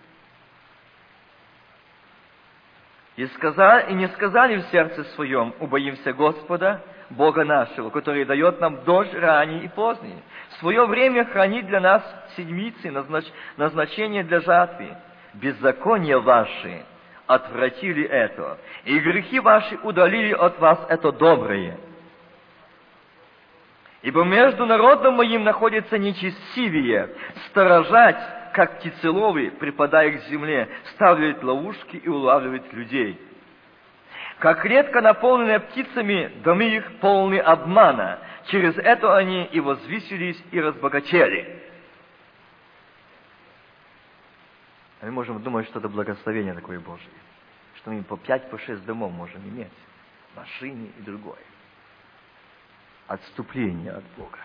[3.20, 6.80] И, сказали, и не сказали в сердце своем, убоимся Господа,
[7.10, 10.22] Бога нашего, который дает нам дождь ранний и поздний.
[10.58, 12.02] Свое время хранит для нас
[12.34, 13.26] седмицы, назнач,
[13.58, 14.96] назначение для жатвы.
[15.34, 16.82] Беззакония ваши
[17.26, 18.56] отвратили это,
[18.86, 21.76] и грехи ваши удалили от вас это доброе.
[24.00, 27.10] Ибо между народом моим находится нечестивее,
[27.50, 33.20] сторожать, как птицеловы, припадая к земле, ставляют ловушки и улавливают людей.
[34.38, 38.18] Как редко наполненные птицами, домы их полны обмана.
[38.46, 41.62] Через это они и возвысились, и разбогатели.
[45.00, 47.08] А мы можем думать, что это благословение такое Божие,
[47.76, 49.68] что мы по пять, по шесть домов можем иметь,
[50.34, 51.38] машины и другое
[53.10, 54.38] отступление от Бога.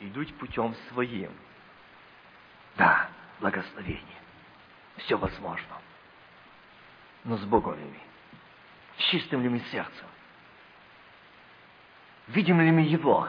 [0.00, 1.32] Идуть путем своим.
[2.76, 3.08] Да,
[3.40, 4.02] благословение.
[4.98, 5.76] Все возможно.
[7.24, 7.98] Но с Богом ли мы?
[8.98, 10.06] С чистым ли мы сердцем?
[12.28, 13.28] Видим ли мы Его?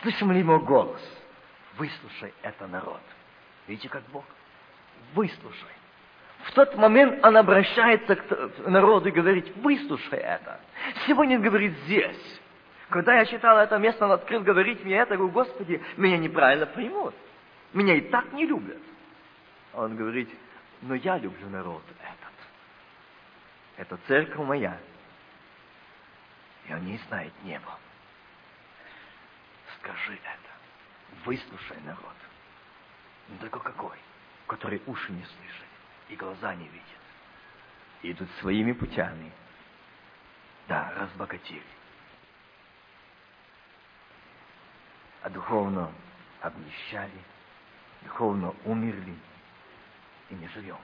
[0.00, 1.02] Слышим ли Его голос?
[1.76, 3.00] Выслушай это, народ.
[3.66, 4.24] Видите, как Бог?
[5.14, 5.72] Выслушай.
[6.44, 10.60] В тот момент он обращается к народу и говорит, выслушай это.
[11.06, 12.40] Сегодня говорит здесь.
[12.88, 17.14] Когда я читал это место, он открыл говорить мне это, говорю, Господи, меня неправильно примут.
[17.72, 18.82] Меня и так не любят.
[19.72, 20.28] Он говорит,
[20.82, 22.32] но я люблю народ этот.
[23.76, 24.78] Это церковь моя.
[26.68, 27.78] И он не знает небо.
[29.78, 31.24] Скажи это.
[31.24, 32.14] Выслушай народ.
[33.28, 33.96] Но только какой?
[34.46, 35.66] Который уши не слышат
[36.08, 36.86] и глаза не видят.
[38.02, 39.32] И идут своими путями.
[40.68, 41.62] Да, разбогатели.
[45.22, 45.90] А духовно
[46.40, 47.10] обнищали,
[48.04, 49.14] духовно умерли.
[50.30, 50.76] И не живем.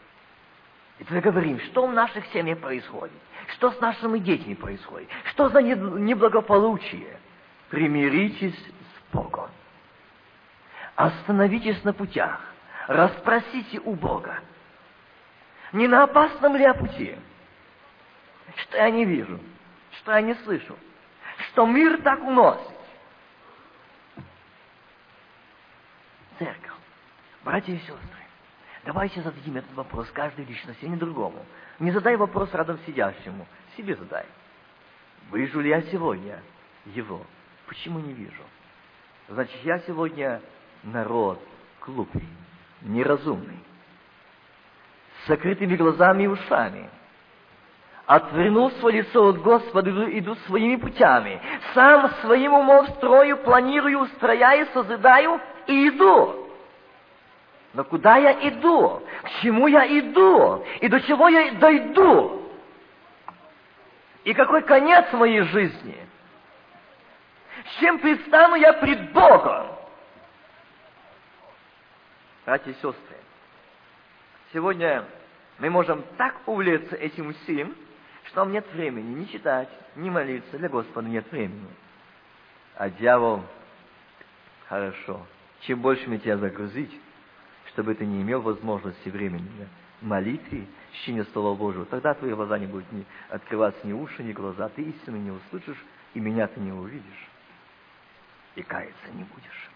[0.98, 3.16] И тогда говорим, что в наших семьях происходит,
[3.54, 7.18] что с нашими детьми происходит, что за неблагополучие.
[7.70, 9.50] Примиритесь с Богом.
[10.96, 12.40] Остановитесь на путях,
[12.88, 14.40] расспросите у Бога,
[15.72, 17.16] не на опасном ли я пути,
[18.57, 19.38] что я не вижу,
[19.92, 20.76] что я не слышу,
[21.48, 22.76] что мир так уносит.
[26.38, 26.67] Церковь,
[27.44, 28.18] братья и сестры,
[28.88, 31.44] Давайте зададим этот вопрос каждой личности, а не другому.
[31.79, 33.46] Не задай вопрос рядом сидящему,
[33.77, 34.24] себе задай.
[35.31, 36.40] Вижу ли я сегодня
[36.87, 37.20] его?
[37.66, 38.42] Почему не вижу?
[39.29, 40.40] Значит, я сегодня
[40.83, 41.38] народ
[41.85, 42.27] глупый,
[42.81, 43.59] неразумный,
[45.22, 46.88] с закрытыми глазами и ушами.
[48.07, 51.42] Отвернул свое лицо от Господа, иду своими путями.
[51.74, 56.48] Сам своим умом строю, планирую, устрояю, созидаю и иду.
[57.79, 59.01] Но куда я иду?
[59.23, 60.67] К чему я иду?
[60.81, 62.51] И до чего я дойду?
[64.25, 65.97] И какой конец моей жизни?
[67.64, 69.69] С чем предстану я пред Богом?
[72.45, 73.17] Братья и сестры,
[74.53, 75.05] сегодня
[75.61, 77.77] мы можем так увлечься этим усилием,
[78.25, 80.59] что нам нет времени ни читать, ни молиться.
[80.59, 81.69] Для Господа нет времени.
[82.75, 83.45] А дьявол,
[84.69, 85.25] хорошо,
[85.61, 86.91] чем больше мне тебя загрузить,
[87.79, 89.69] чтобы ты не имел возможности времени
[90.01, 91.85] молитве, чтения Слова Божьего.
[91.85, 94.69] Тогда твои глаза не будут ни открываться ни уши, ни глаза.
[94.71, 95.79] Ты истину не услышишь,
[96.12, 97.29] и меня ты не увидишь.
[98.57, 99.71] И каяться не будешь.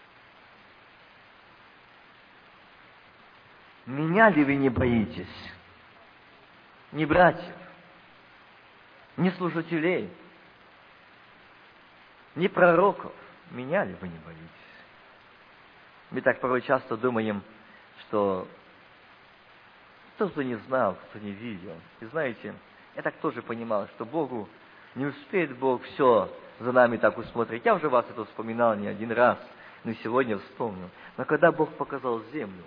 [3.85, 5.51] Меня ли вы не боитесь?
[6.91, 7.55] Ни братьев,
[9.15, 10.09] ни служителей,
[12.35, 13.13] ни пророков.
[13.51, 14.49] Меня ли вы не боитесь?
[16.11, 17.41] Мы так порой часто думаем,
[18.07, 18.47] что
[20.15, 21.75] кто кто не знал, кто не видел.
[21.99, 22.53] И знаете,
[22.95, 24.47] я так тоже понимал, что Богу
[24.95, 27.65] не успеет Бог все за нами так усмотреть.
[27.65, 29.39] Я уже вас это вспоминал не один раз,
[29.83, 30.89] но сегодня вспомнил.
[31.17, 32.63] Но когда Бог показал землю,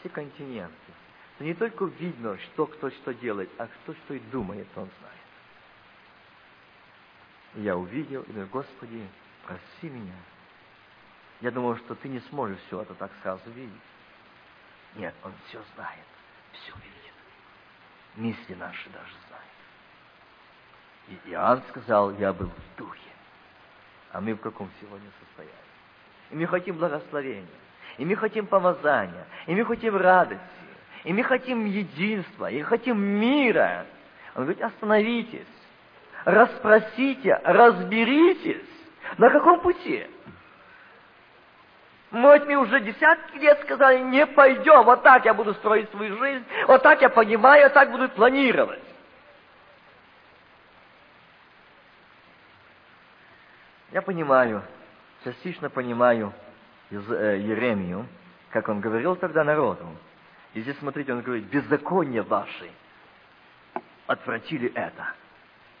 [0.00, 0.74] все континенты,
[1.38, 5.16] то не только видно, что кто что делает, а кто что и думает, Он знает.
[7.56, 9.06] И я увидел и говорю, Господи,
[9.44, 10.16] проси меня.
[11.42, 13.72] Я думал, что ты не сможешь все это так сразу видеть.
[14.96, 16.06] Нет, Он все знает,
[16.52, 17.14] все видит.
[18.16, 19.46] Мысли наши даже знает.
[21.08, 23.00] И Иоанн сказал, я был в духе.
[24.12, 25.54] А мы в каком сегодня состоянии?
[26.30, 27.46] И мы хотим благословения,
[27.98, 30.42] и мы хотим помазания, и мы хотим радости,
[31.04, 33.86] и мы хотим единства, и хотим мира.
[34.34, 35.46] Он говорит, остановитесь,
[36.24, 38.66] расспросите, разберитесь,
[39.18, 40.06] на каком пути.
[42.16, 46.46] Мы мне уже десятки лет сказали, не пойдем, вот так я буду строить свою жизнь,
[46.66, 48.82] вот так я понимаю, так буду планировать.
[53.92, 54.62] Я понимаю,
[55.24, 56.32] частично понимаю
[56.88, 58.06] из э, Еремию,
[58.48, 59.86] как он говорил тогда народу.
[60.54, 62.70] И здесь, смотрите, он говорит, беззаконие ваши
[64.06, 65.12] отвратили это,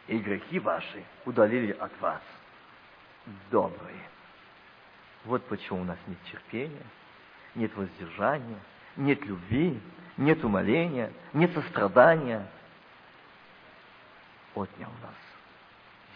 [0.06, 2.20] и грехи ваши удалили от вас
[3.50, 4.15] добрые.
[5.26, 6.86] Вот почему у нас нет терпения,
[7.56, 8.60] нет воздержания,
[8.96, 9.80] нет любви,
[10.16, 12.46] нет умоления, нет сострадания.
[14.54, 15.14] Отнял нас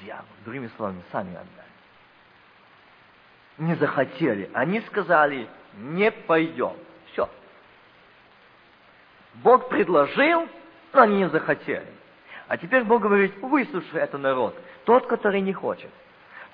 [0.00, 0.26] дьявол.
[0.44, 1.68] Другими словами, сами отдали.
[3.58, 4.48] Не захотели.
[4.54, 6.74] Они сказали, не пойдем.
[7.11, 7.28] Все.
[9.34, 10.48] Бог предложил,
[10.92, 11.92] но они не захотели.
[12.46, 14.56] А теперь Бог говорит, выслушай это народ.
[14.84, 15.90] Тот, который не хочет.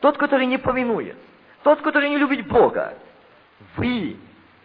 [0.00, 1.35] Тот, который не повинуется
[1.66, 2.96] тот, который не любит Бога,
[3.76, 4.16] вы,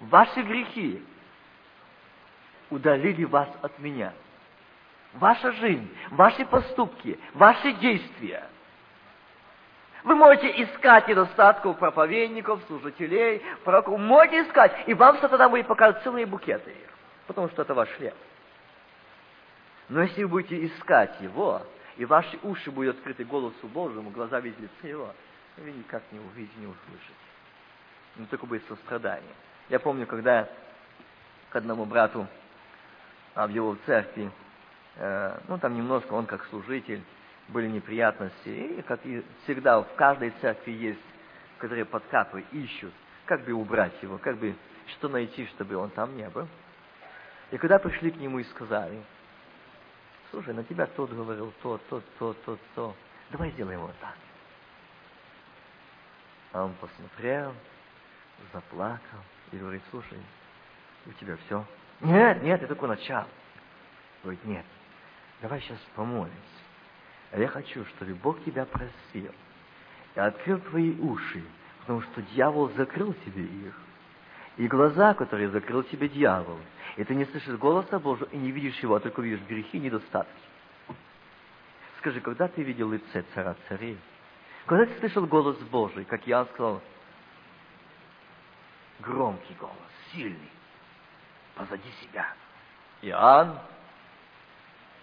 [0.02, 1.04] ваши грехи,
[2.70, 4.14] удалили вас от меня.
[5.14, 8.48] Ваша жизнь, ваши поступки, ваши действия,
[10.04, 14.00] Вы можете искать недостатков проповедников, служителей, пророков.
[14.00, 16.90] Можете искать, и вам тогда будет показывать целые букеты их,
[17.26, 18.16] потому что это ваш хлеб.
[19.90, 21.64] Но если вы будете искать Его,
[21.98, 25.16] и ваши уши будут открыты голосу Божьему, глаза видят лицо Его,
[25.62, 27.14] вы никак не увидите, не услышите.
[28.18, 29.34] Но только будет сострадание.
[29.70, 30.50] Я помню, когда
[31.50, 32.28] к одному брату
[33.34, 34.30] а в его церкви,
[34.98, 37.02] э, ну там немножко он как служитель,
[37.48, 38.50] были неприятности.
[38.50, 41.00] И, как и всегда, в каждой церкви есть,
[41.58, 42.94] которые подкапывают, ищут,
[43.26, 44.56] как бы убрать его, как бы
[44.88, 46.48] что найти, чтобы он там не был.
[47.52, 49.02] И когда пришли к нему и сказали,
[50.32, 52.96] слушай, на тебя тот говорил, тот, тот, тот, тот, тот,
[53.30, 54.16] давай сделаем вот так.
[56.54, 57.54] А он посмотрел,
[58.52, 59.20] заплакал
[59.52, 60.18] и говорит, слушай,
[61.06, 61.66] у тебя все.
[62.02, 63.28] Нет, нет, это только начало.
[64.24, 64.66] Говорит, нет,
[65.42, 66.36] давай сейчас помолимся.
[67.32, 69.32] А я хочу, чтобы Бог тебя просил
[70.16, 71.44] и открыл твои уши,
[71.82, 73.74] потому что дьявол закрыл тебе их.
[74.58, 76.60] И глаза, которые закрыл тебе дьявол.
[76.98, 79.82] И ты не слышишь голоса Божьего и не видишь его, а только видишь грехи и
[79.82, 80.42] недостатки.
[82.00, 83.98] Скажи, когда ты видел лице цара царей?
[84.66, 86.82] Когда ты слышал голос Божий, как я сказал,
[89.00, 89.76] громкий голос,
[90.12, 90.52] сильный,
[91.56, 92.28] позади себя.
[93.02, 93.58] Иоанн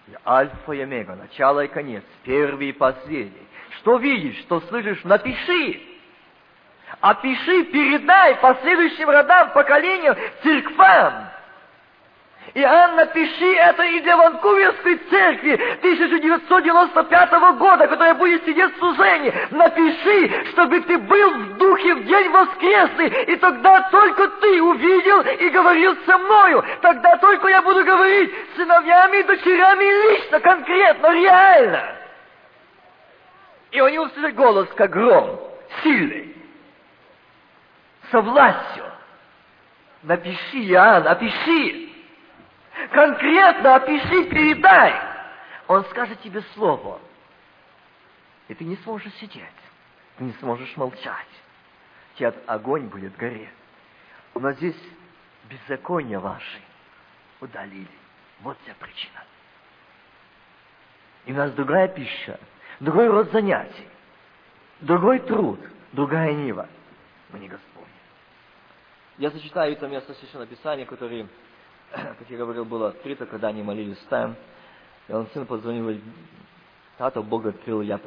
[0.08, 3.46] я Альфа и Омега, начало и конец, первый и последний.
[3.78, 5.82] Что видишь, что слышишь, напиши.
[7.00, 11.30] Опиши, передай последующим родам, поколениям, церквам.
[12.54, 19.34] Иоанн, напиши это и для Ванкуверской церкви 1995 года, которая будет сидеть в Сузене.
[19.50, 25.48] Напиши, чтобы ты был в духе в день воскресный, и тогда только ты увидел и
[25.50, 26.64] говорил со мною.
[26.80, 31.96] Тогда только я буду говорить с сыновьями и дочерями лично, конкретно, реально.
[33.72, 35.38] И они услышат голос, как гром,
[35.82, 36.34] сильный,
[38.10, 38.84] со властью.
[40.02, 41.87] Напиши, Иоанн, опиши
[42.92, 44.94] конкретно опиши, передай.
[45.66, 47.00] Он скажет тебе слово.
[48.48, 49.44] И ты не сможешь сидеть.
[50.16, 51.26] Ты не сможешь молчать.
[52.14, 53.48] Тебе огонь будет гореть.
[54.34, 54.76] Но здесь
[55.44, 56.60] беззаконие ваши
[57.40, 57.88] удалили.
[58.40, 59.22] Вот вся причина.
[61.26, 62.38] И у нас другая пища,
[62.80, 63.88] другой род занятий,
[64.80, 65.60] другой труд,
[65.92, 66.68] другая нива.
[67.30, 67.84] Мы не Господь.
[69.18, 71.26] Я зачитаю это место Священного Писания, которое
[71.92, 74.36] как я говорил, было открыто, когда они молились там.
[75.08, 76.02] И он сын позвонил, говорит,
[77.28, 78.00] Бог открыл, я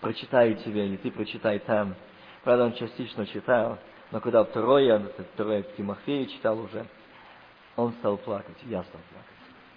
[0.00, 1.94] прочитаю тебе, и ты прочитай там.
[2.44, 3.78] Правда, он частично читал,
[4.10, 4.98] но когда второе,
[5.34, 6.86] второе Тимофея читал уже,
[7.76, 9.32] он стал плакать, я стал плакать.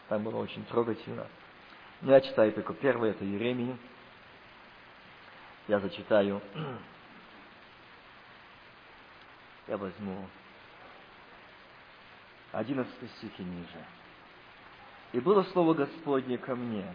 [0.09, 1.27] Там было очень трогательно.
[2.01, 3.77] Но я читаю только первое, это Еремии.
[5.67, 6.41] Я зачитаю.
[9.67, 10.27] Я возьму
[12.55, 12.87] 11
[13.17, 13.85] стих и ниже.
[15.11, 16.85] «И было слово Господне ко мне,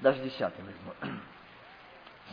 [0.00, 1.18] даже десятый возьму.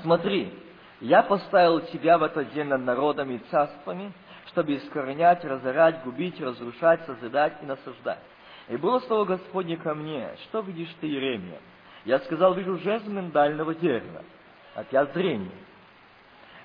[0.01, 0.53] Смотри,
[0.99, 4.11] я поставил тебя в этот день над народами и царствами,
[4.47, 8.19] чтобы искоренять, разорять, губить, разрушать, созидать и насаждать.
[8.67, 11.59] И было слово Господне ко мне, что видишь ты, Иеремия?
[12.03, 14.21] Я сказал, вижу жезл миндального дерева
[14.75, 15.51] опять зрение.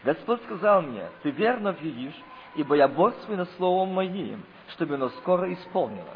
[0.04, 2.14] Господь сказал мне, ты верно видишь,
[2.54, 6.07] ибо я бодствую словом моим, чтобы оно скоро исполнилось.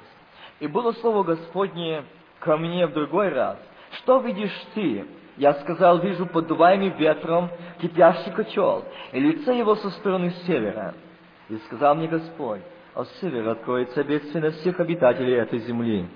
[0.61, 2.05] И было слово Господне
[2.39, 3.59] ко мне в другой раз.
[3.99, 5.07] Что видишь ты?
[5.37, 10.95] Я сказал, вижу подуваемый ветром кипящий котел, и лице его со стороны севера.
[11.49, 12.61] И сказал мне Господь,
[12.95, 16.07] а с севера откроется бедствие всех обитателей этой земли.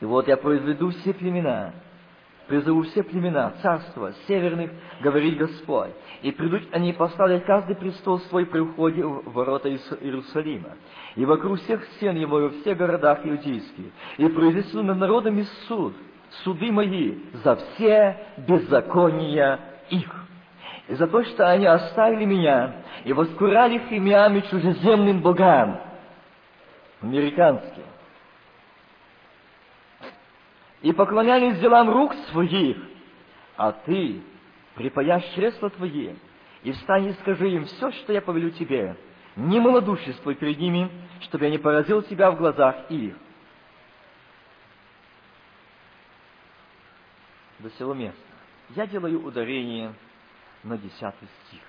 [0.00, 1.72] И вот я произведу все племена,
[2.46, 4.70] призову все племена, царства, северных,
[5.00, 5.90] говорит Господь.
[6.22, 10.70] И придут они поставлять каждый престол свой при входе в ворота Иерусалима.
[11.16, 13.86] И вокруг всех стен его во всех городах иудейских.
[14.18, 15.94] И произнесу над народами суд,
[16.42, 17.14] суды мои
[17.44, 20.10] за все беззакония их.
[20.88, 25.80] И за то, что они оставили меня и воскурали имями чужеземным богам,
[27.00, 27.84] американским,
[30.84, 32.76] и поклонялись делам рук своих,
[33.56, 34.22] а ты
[34.74, 36.14] припаяшь чресла твои,
[36.62, 38.94] и встань и скажи им все, что я повелю тебе,
[39.34, 40.90] не малодушествуй перед ними,
[41.22, 43.16] чтобы я не поразил тебя в глазах их.
[47.60, 48.20] До сего места.
[48.76, 49.94] Я делаю ударение
[50.64, 51.62] на десятый стих.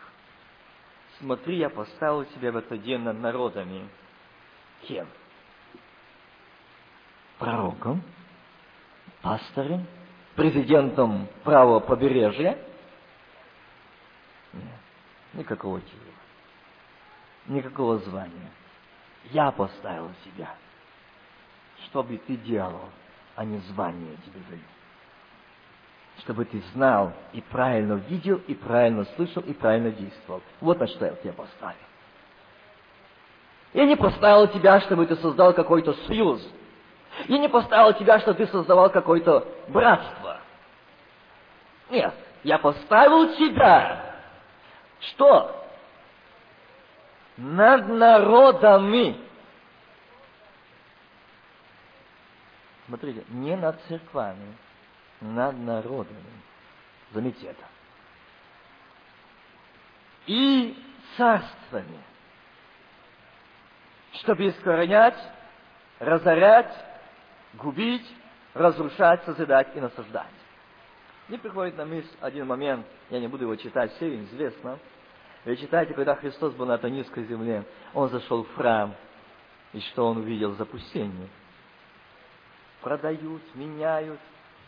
[1.20, 3.88] Смотри, я поставил тебя в этот день над народами.
[4.82, 5.08] Кем?
[7.38, 8.02] пророком,
[9.26, 9.88] пастором,
[10.36, 12.60] президентом правого побережья.
[14.54, 14.64] Нет,
[15.34, 16.14] никакого титула,
[17.48, 18.52] никакого звания.
[19.32, 20.54] Я поставил себя,
[21.88, 22.90] чтобы ты делал,
[23.36, 24.62] а не звание тебе даю.
[26.20, 30.44] Чтобы ты знал и правильно видел, и правильно слышал, и правильно действовал.
[30.62, 31.76] Вот на что я тебя поставил.
[33.74, 36.48] Я не поставил тебя, чтобы ты создал какой-то союз.
[37.28, 40.40] Я не поставил тебя, чтобы ты создавал какое-то братство.
[41.90, 42.14] Нет,
[42.44, 44.16] я поставил тебя.
[45.00, 45.66] Что?
[47.38, 49.20] Над народами.
[52.88, 54.56] Смотрите, не над церквами,
[55.22, 56.24] над народами.
[57.12, 57.64] Заметьте это.
[60.28, 60.78] И
[61.18, 62.00] царствами
[64.20, 65.18] чтобы искоренять,
[66.00, 66.74] разорять,
[67.58, 68.06] губить,
[68.54, 70.28] разрушать, созидать и насаждать.
[71.28, 74.80] Мне приходит на мысль один момент, я не буду его читать, все известно.
[75.44, 78.96] Вы читаете, когда Христос был на этой низкой земле, Он зашел в храм,
[79.74, 80.56] и что Он увидел?
[80.56, 81.30] Запустение.
[82.82, 84.20] Продают, меняют,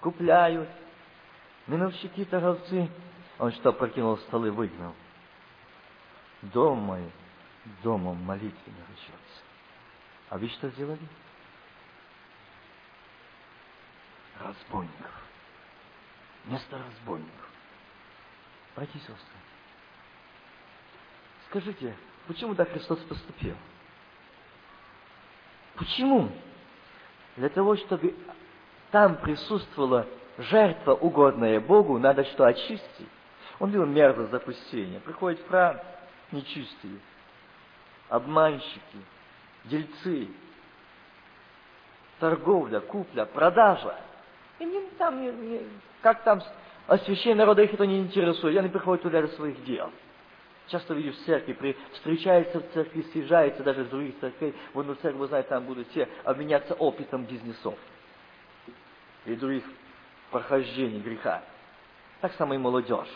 [0.01, 0.69] купляют.
[1.67, 2.89] Миновщики, торговцы.
[3.39, 4.93] Он что, прокинул столы, выгнал.
[6.41, 7.03] Дом мой
[7.83, 9.43] домом молитвы наречется.
[10.29, 10.99] А вы что сделали?
[14.39, 15.11] Разбойников.
[16.45, 17.49] Вместо разбойников.
[18.75, 19.15] Братья и сестры,
[21.49, 21.95] скажите,
[22.27, 23.55] почему так Христос поступил?
[25.75, 26.31] Почему?
[27.35, 28.15] Для того, чтобы
[28.91, 30.07] там присутствовала
[30.37, 33.09] жертва, угодная Богу, надо что очистить.
[33.59, 34.99] Он видел мерзость запустения.
[34.99, 35.79] Приходит храм,
[36.31, 36.99] нечистые
[38.09, 38.99] обманщики,
[39.65, 40.29] дельцы,
[42.19, 43.95] торговля, купля, продажа.
[44.59, 45.61] И не, там, не, не,
[46.01, 46.41] как там
[46.87, 48.57] освящение народа их это не интересует.
[48.57, 49.91] Они приходят туда для своих дел.
[50.67, 54.53] Часто видишь в церкви, при, встречаются в церкви, съезжаются даже из других церквей.
[54.73, 57.75] В одну церковь, знаете, там будут все обменяться опытом бизнесов
[59.25, 59.63] и других
[60.29, 61.43] прохождений греха.
[62.19, 63.07] Так само и молодежь.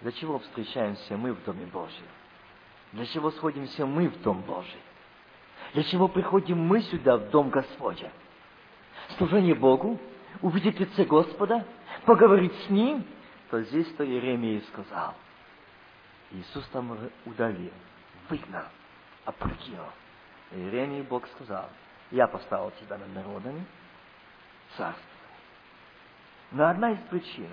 [0.00, 2.06] Для чего встречаемся мы в Доме Божьем?
[2.92, 4.80] Для чего сходимся мы в Дом Божий?
[5.74, 8.10] Для чего приходим мы сюда, в Дом Господня?
[9.16, 9.98] Служение Богу,
[10.42, 11.64] увидеть лице Господа,
[12.04, 13.04] поговорить с Ним,
[13.50, 15.14] то здесь-то Иеремия сказал.
[16.32, 17.72] Иисус там удалил,
[18.28, 18.64] выгнал,
[19.24, 19.86] опрокинул.
[20.52, 21.68] Иеремии Бог сказал,
[22.10, 23.64] я поставил тебя над народами,
[24.76, 25.02] царство.
[26.50, 27.48] Но одна из причин,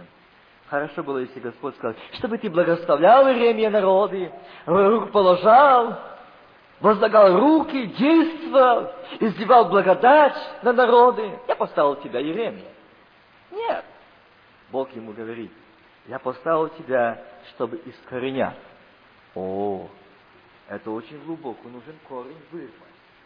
[0.67, 4.31] Хорошо было, если Господь сказал, чтобы ты благословлял Иеремия народы,
[4.65, 5.95] рук положал,
[6.85, 11.31] возлагал руки, действовал, изливал благодать на народы.
[11.47, 12.71] Я поставил тебя, Иеремия.
[13.51, 13.83] Нет.
[14.71, 15.51] Бог ему говорит,
[16.07, 18.59] я поставил тебя, чтобы искоренять.
[19.33, 19.89] О,
[20.69, 22.71] это очень глубоко, нужен корень вырвать.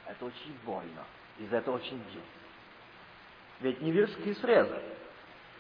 [0.06, 1.04] Это очень больно.
[1.38, 2.24] И за это очень бьет.
[3.60, 4.84] Ведь не вершки срезать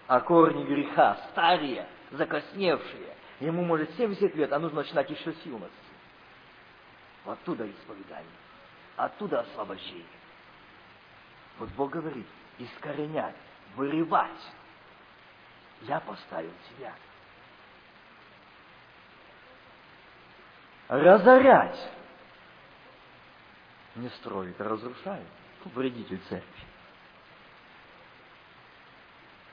[0.08, 3.16] а корни греха, старые, закосневшие.
[3.41, 5.88] Ему может 70 лет, а нужно начинать еще с юности.
[7.26, 8.26] Оттуда исповедание,
[8.95, 10.05] оттуда освобождение.
[11.57, 12.26] Вот Бог говорит,
[12.57, 13.36] искоренять,
[13.76, 14.53] вырывать.
[15.82, 16.93] Я поставил тебя.
[20.88, 21.91] Разорять.
[23.95, 25.28] Не строит, а разрушает.
[25.65, 26.70] Вредитель церкви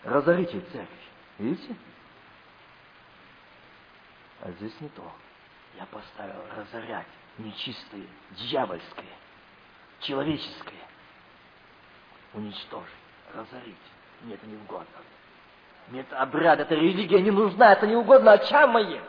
[0.06, 0.88] разорите церковь.
[1.38, 1.76] Видите?
[4.40, 5.12] А здесь не то.
[5.76, 7.06] Я поставил разорять
[7.38, 9.04] нечистое, дьявольское,
[10.00, 10.74] человеческое.
[12.32, 12.88] Уничтожить,
[13.34, 13.76] разорить.
[14.22, 14.86] Мне это не угодно.
[15.88, 19.02] Мне это обряд, эта религия не нужна, это не угодно очам моим.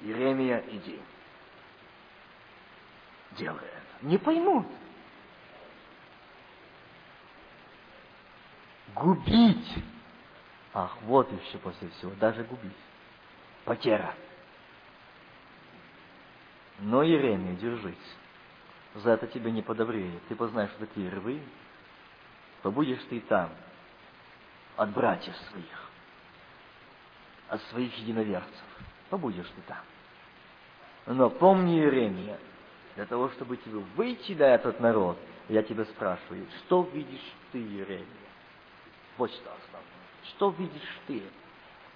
[0.00, 1.00] Иеремия, иди.
[3.32, 4.06] Делай это.
[4.06, 4.66] Не поймут.
[8.94, 9.84] Губить.
[10.74, 12.72] Ах, вот еще после всего, даже губить.
[13.64, 14.14] Потеря.
[16.80, 18.16] Но, Еремия, держись.
[18.94, 20.22] За это тебе не подобреет.
[20.28, 21.40] Ты познаешь, что такие рвы.
[22.62, 23.50] Побудешь ты там
[24.76, 25.90] от братьев своих,
[27.48, 28.64] от своих единоверцев.
[29.10, 29.78] Побудешь ты там.
[31.06, 32.38] Но помни, Еремия,
[32.96, 35.18] для того, чтобы тебе выйти на этот народ,
[35.48, 38.06] я тебя спрашиваю, что видишь ты, Еремия?
[39.18, 39.84] Вот что основное.
[40.24, 41.22] Что видишь ты?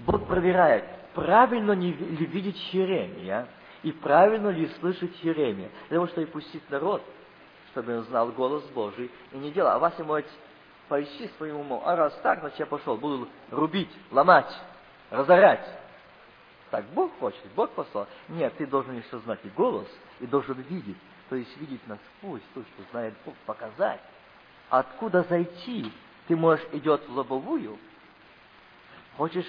[0.00, 3.48] Бог проверяет, правильно ли видит Еремия,
[3.82, 5.70] И правильно ли слышать Еремия?
[5.88, 7.02] Для того, чтобы пустить народ,
[7.70, 9.70] чтобы он знал голос Божий и не делал.
[9.72, 10.28] А Вася может
[10.88, 11.82] поищи своим умом.
[11.84, 14.52] А раз так, значит я пошел, буду рубить, ломать,
[15.10, 15.66] разорять.
[16.70, 18.06] Так Бог хочет, Бог послал.
[18.28, 19.88] Нет, ты должен еще знать и голос,
[20.20, 20.98] и должен видеть.
[21.28, 24.00] То есть видеть насквозь то, что знает Бог, показать.
[24.70, 25.90] Откуда зайти?
[26.26, 27.78] Ты можешь идет в лобовую.
[29.16, 29.46] Хочешь,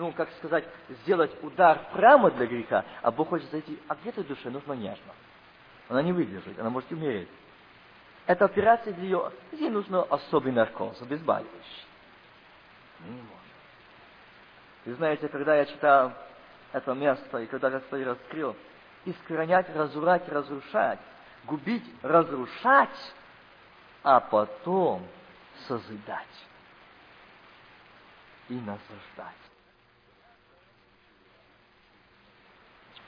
[0.00, 0.64] ну, как сказать,
[1.02, 5.12] сделать удар прямо для греха, а Бог хочет зайти, а где ты душе нужно нежно.
[5.90, 7.28] Она не выдержит, она может умереть.
[8.26, 11.86] Эта операция для ее, ей нужно особый наркоз, обезболивающий.
[13.00, 14.86] Не может.
[14.86, 16.14] И знаете, когда я читал
[16.72, 18.56] это место, и когда Господь раскрыл,
[19.04, 21.00] искоренять, разурать, разрушать,
[21.44, 23.12] губить, разрушать,
[24.02, 25.06] а потом
[25.68, 26.46] созидать
[28.48, 29.49] и наслаждать.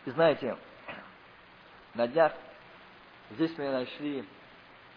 [0.05, 0.57] И знаете,
[1.94, 2.32] на днях
[3.30, 4.24] здесь мы нашли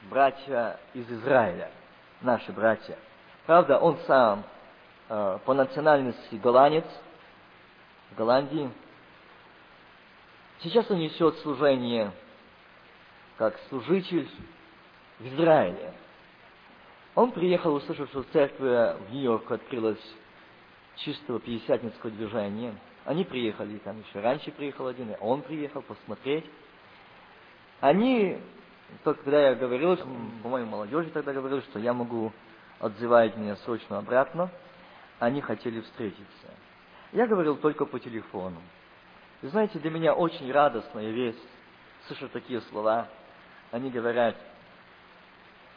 [0.10, 1.70] братья из Израиля,
[2.22, 2.97] наши братья.
[3.45, 4.43] Правда, он сам
[5.10, 6.86] э, по национальности голландец,
[8.12, 8.72] в Голландии.
[10.62, 12.12] Сейчас он несет служение
[13.38, 14.30] как служитель
[15.20, 15.93] в Израиле.
[17.14, 20.01] Он приехал, услышав, что церковь в Нью-Йорк открылась
[20.97, 22.76] чистого пятидесятницкого движения.
[23.06, 26.45] Они приехали, там еще раньше приехал один, и он приехал посмотреть.
[27.80, 28.39] Они,
[29.03, 29.95] только когда я говорил,
[30.41, 32.34] по-моему, молодежи тогда говорил, что я могу
[32.80, 34.49] отзывать меня срочно обратно,
[35.20, 36.47] они хотели встретиться.
[37.12, 38.60] Я говорил только по телефону.
[39.43, 41.38] И знаете, для меня очень радостная весть,
[42.08, 43.08] слышать такие слова.
[43.72, 44.36] Они говорят,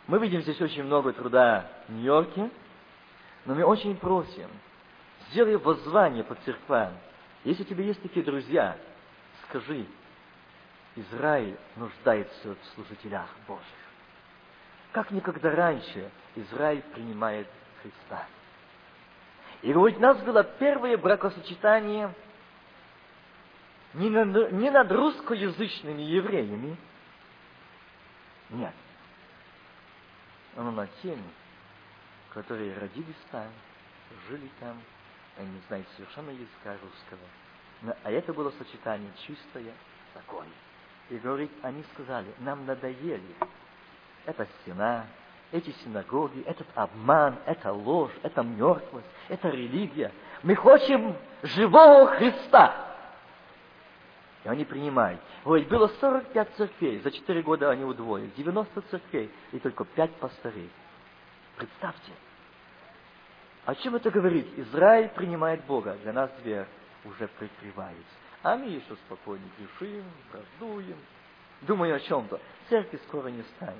[0.06, 2.50] мы видим здесь очень много труда в Нью-Йорке,
[3.44, 4.48] но мы очень просим,
[5.30, 6.94] сделай воззвание по церквам.
[7.44, 8.76] Если у тебя есть такие друзья,
[9.48, 9.86] скажи,
[10.96, 13.64] Израиль нуждается в служителях Божьих.
[14.92, 17.46] Как никогда раньше Израиль принимает
[17.82, 18.26] Христа.
[19.62, 22.12] И говорит, у нас было первое бракосочетание
[23.94, 26.76] не над, не над русскоязычными евреями,
[28.50, 28.74] нет,
[30.56, 31.30] но над теми,
[32.30, 33.48] которые родились там,
[34.28, 34.80] жили там,
[35.38, 37.94] они не знают совершенно языка русского.
[38.02, 39.72] А это было сочетание чистое,
[40.14, 40.48] такое.
[41.10, 43.36] И говорит, они сказали, нам надоели
[44.26, 45.06] эта стена,
[45.52, 50.12] эти синагоги, этот обман, эта ложь, эта мертвость, эта религия.
[50.42, 52.94] Мы хотим живого Христа.
[54.44, 55.20] И они принимают.
[55.44, 60.70] Говорит, было 45 церквей, за 4 года они удвоили, 90 церквей, и только 5 пастырей.
[61.56, 62.12] Представьте.
[63.68, 64.46] О чем это говорит?
[64.56, 66.64] Израиль принимает Бога, для нас дверь
[67.04, 68.02] уже прикрывается.
[68.42, 70.96] А мы еще спокойно грешим, враждуем,
[71.60, 72.40] думаем о чем-то.
[72.70, 73.74] Церкви скоро не станет.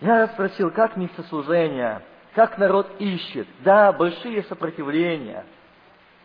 [0.00, 2.00] Я спросил, как местослужение,
[2.36, 3.48] как народ ищет.
[3.64, 5.44] Да, большие сопротивления,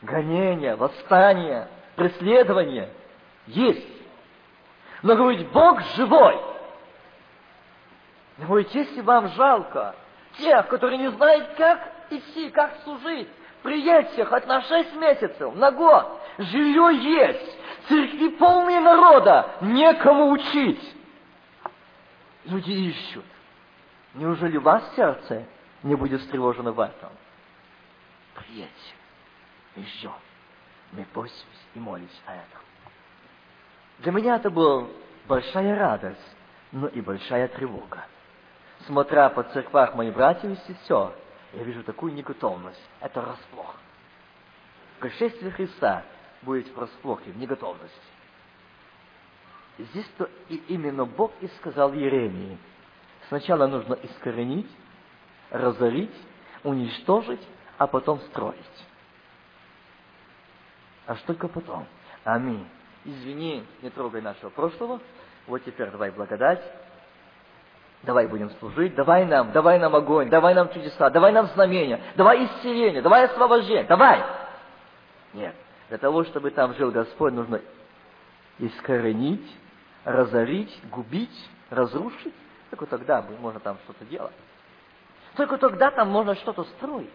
[0.03, 2.91] гонения, восстания, преследования
[3.47, 3.89] есть.
[5.01, 6.54] Но говорит, Бог живой.
[8.37, 9.95] Говорит, если вам жалко
[10.37, 11.79] тех, которые не знают, как
[12.09, 13.29] идти, как служить,
[13.63, 16.21] приедьте хоть на шесть месяцев, на год.
[16.37, 17.57] Жилье есть,
[17.87, 20.95] церкви полные народа, некому учить.
[22.45, 23.25] Люди ищут.
[24.13, 25.45] Неужели у вас сердце
[25.83, 27.09] не будет встревожено в этом?
[28.35, 28.95] Приедьте
[29.75, 30.13] и ждем.
[30.91, 32.61] Мы постимся и молимся о этом.
[33.99, 34.87] Для меня это была
[35.27, 36.35] большая радость,
[36.71, 38.05] но и большая тревога.
[38.87, 41.13] Смотря по церквах моих братьев и сестер,
[41.53, 42.81] я вижу такую неготовность.
[42.99, 43.75] Это расплох.
[44.99, 46.03] Пришествие Христа
[46.41, 47.97] будет в расплохе, в неготовности.
[49.77, 52.57] Здесь-то и именно Бог и сказал Еремии–
[53.27, 54.69] Сначала нужно искоренить,
[55.49, 56.13] разорить,
[56.63, 57.41] уничтожить,
[57.77, 58.57] а потом строить.
[61.07, 61.87] А что только потом.
[62.23, 62.67] Аминь.
[63.03, 64.99] Извини, не трогай нашего прошлого.
[65.47, 66.63] Вот теперь давай благодать.
[68.05, 68.95] Давай будем служить.
[68.95, 73.83] Давай нам, давай нам огонь, давай нам чудеса, давай нам знамения, давай исцеление, давай освобождение,
[73.85, 74.23] давай.
[75.33, 75.55] Нет.
[75.89, 77.61] Для того, чтобы там жил Господь, нужно
[78.59, 79.45] искоренить,
[80.03, 82.33] разорить, губить, разрушить,
[82.69, 84.33] только тогда можно там что-то делать.
[85.35, 87.09] Только тогда там можно что-то строить.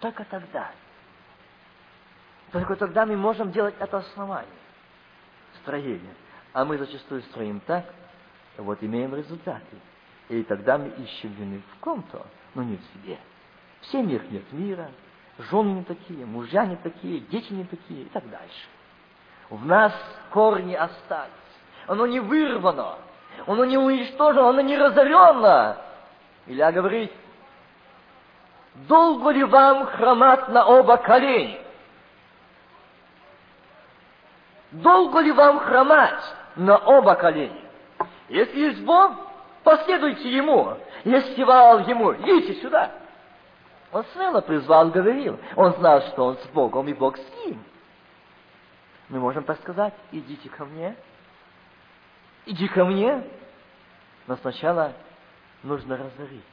[0.00, 0.70] Только тогда.
[2.50, 4.48] Только тогда мы можем делать это основание.
[5.62, 6.14] Строение.
[6.52, 7.84] А мы зачастую строим так,
[8.62, 9.76] вот имеем результаты.
[10.28, 13.18] И тогда мы ищем вины в ком-то, но не в себе.
[13.80, 14.90] В семьях нет мира,
[15.38, 18.68] жены не такие, мужья не такие, дети не такие и так дальше.
[19.48, 19.92] В нас
[20.30, 21.30] корни остались.
[21.86, 22.98] Оно не вырвано,
[23.46, 25.76] оно не уничтожено, оно не разорено.
[26.46, 27.12] Илья говорит,
[28.74, 31.60] долго ли вам хромать на оба колени?
[34.70, 36.22] Долго ли вам хромать
[36.54, 37.69] на оба колени?
[38.30, 39.16] Если есть Бог,
[39.64, 40.76] последуйте Ему.
[41.04, 42.92] Если вал Ему, идите сюда.
[43.92, 45.38] Он смело призвал, говорил.
[45.56, 47.62] Он знал, что он с Богом, и Бог с ним.
[49.08, 50.94] Мы можем так сказать, идите ко мне.
[52.46, 53.24] Иди ко мне.
[54.28, 54.92] Но сначала
[55.64, 56.44] нужно разорить,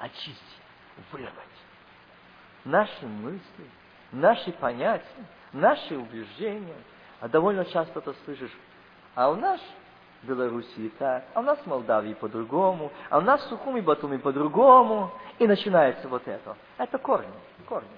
[0.00, 0.58] очистить,
[1.12, 1.32] вырвать.
[2.64, 3.70] Наши мысли,
[4.10, 5.06] наши понятия,
[5.52, 6.76] наши убеждения.
[7.20, 8.56] А довольно часто ты слышишь,
[9.14, 9.60] а у нас
[10.22, 15.10] Белоруссии так, а у нас в Молдавии по-другому, а у нас в Сухуми Батуми по-другому.
[15.38, 16.56] И начинается вот это.
[16.76, 17.32] Это корни,
[17.66, 17.88] корни.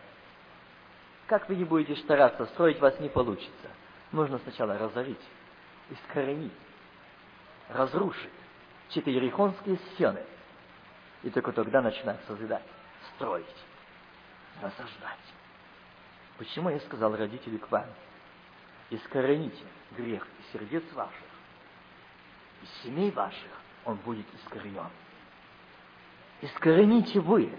[1.27, 3.69] Как вы не будете стараться, строить вас не получится.
[4.13, 5.21] Нужно сначала разорить,
[5.91, 6.53] искоренить,
[7.69, 8.31] разрушить
[8.91, 10.23] четырехонские стены.
[11.23, 12.63] И только тогда начинать созидать,
[13.15, 13.47] строить,
[14.61, 15.19] насаждать.
[16.39, 17.87] Почему я сказал родители к вам?
[18.91, 19.65] Искорените
[19.97, 21.32] грех из сердец ваших,
[22.63, 23.51] из семей ваших
[23.85, 24.89] он будет искоренен.
[26.41, 27.53] Искорените вы,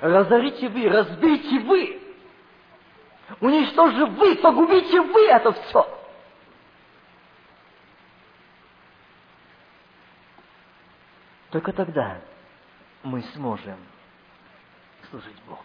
[0.00, 2.00] разорите вы, разбейте вы,
[3.40, 5.96] уничтожите вы, погубите вы это все.
[11.50, 12.20] Только тогда
[13.02, 13.78] мы сможем
[15.10, 15.62] служить Богу.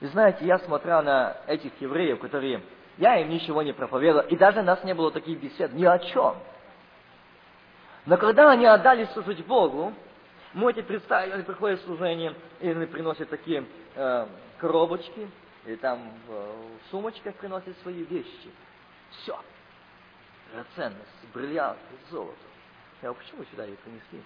[0.00, 2.62] И знаете, я смотрел на этих евреев, которые...
[2.98, 6.34] Я им ничего не проповедовал, и даже нас не было таких бесед ни о чем.
[8.08, 9.92] Но когда они отдали служить Богу,
[10.54, 15.30] можете представить, они приходят в служение, и они приносят такие э, коробочки,
[15.66, 18.50] и там в, в сумочках приносят свои вещи.
[19.10, 19.38] Все.
[20.50, 22.38] Драгоценность, бриллианты, золото.
[23.02, 24.22] Я говорю, почему сюда их принесли?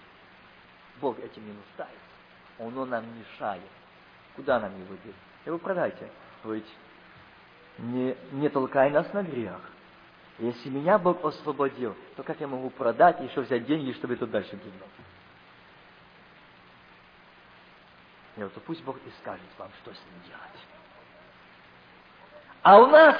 [1.01, 1.99] Бог этим не нуждается.
[2.59, 3.61] Оно нам мешает.
[4.37, 5.13] Куда нам его деть?
[5.45, 6.09] Его продайте.
[6.45, 6.73] Ведь
[7.79, 9.59] не, не толкай нас на грех.
[10.39, 14.25] Если меня Бог освободил, то как я могу продать и еще взять деньги, чтобы это
[14.25, 14.89] дальше гинуло?
[18.35, 20.67] И вот пусть Бог и скажет вам, что с ним делать.
[22.63, 23.15] А у нас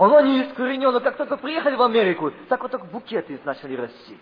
[0.00, 1.00] оно не искоренено.
[1.00, 4.18] Как только приехали в Америку, так вот так букеты начали расти.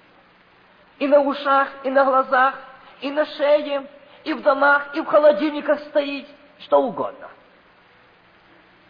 [0.98, 2.58] И на ушах, и на глазах,
[3.00, 3.88] и на шее,
[4.24, 6.26] и в домах, и в холодильниках стоит,
[6.60, 7.28] что угодно.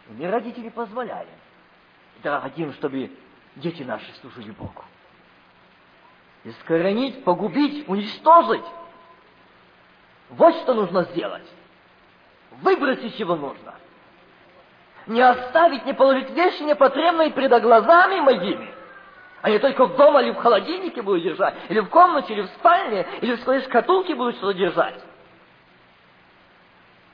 [0.09, 1.29] И мне родители позволяли.
[2.23, 3.11] Да, хотим, чтобы
[3.57, 4.85] дети наши служили Богу.
[6.45, 8.65] Искоренить, погубить, уничтожить.
[10.31, 11.47] Вот что нужно сделать.
[12.63, 13.75] Выбросить его нужно.
[15.07, 18.75] Не оставить, не положить вещи непотребные перед глазами моими.
[19.41, 23.07] Они только в дома или в холодильнике будут держать, или в комнате, или в спальне,
[23.21, 25.01] или в своей шкатулке будут что-то держать.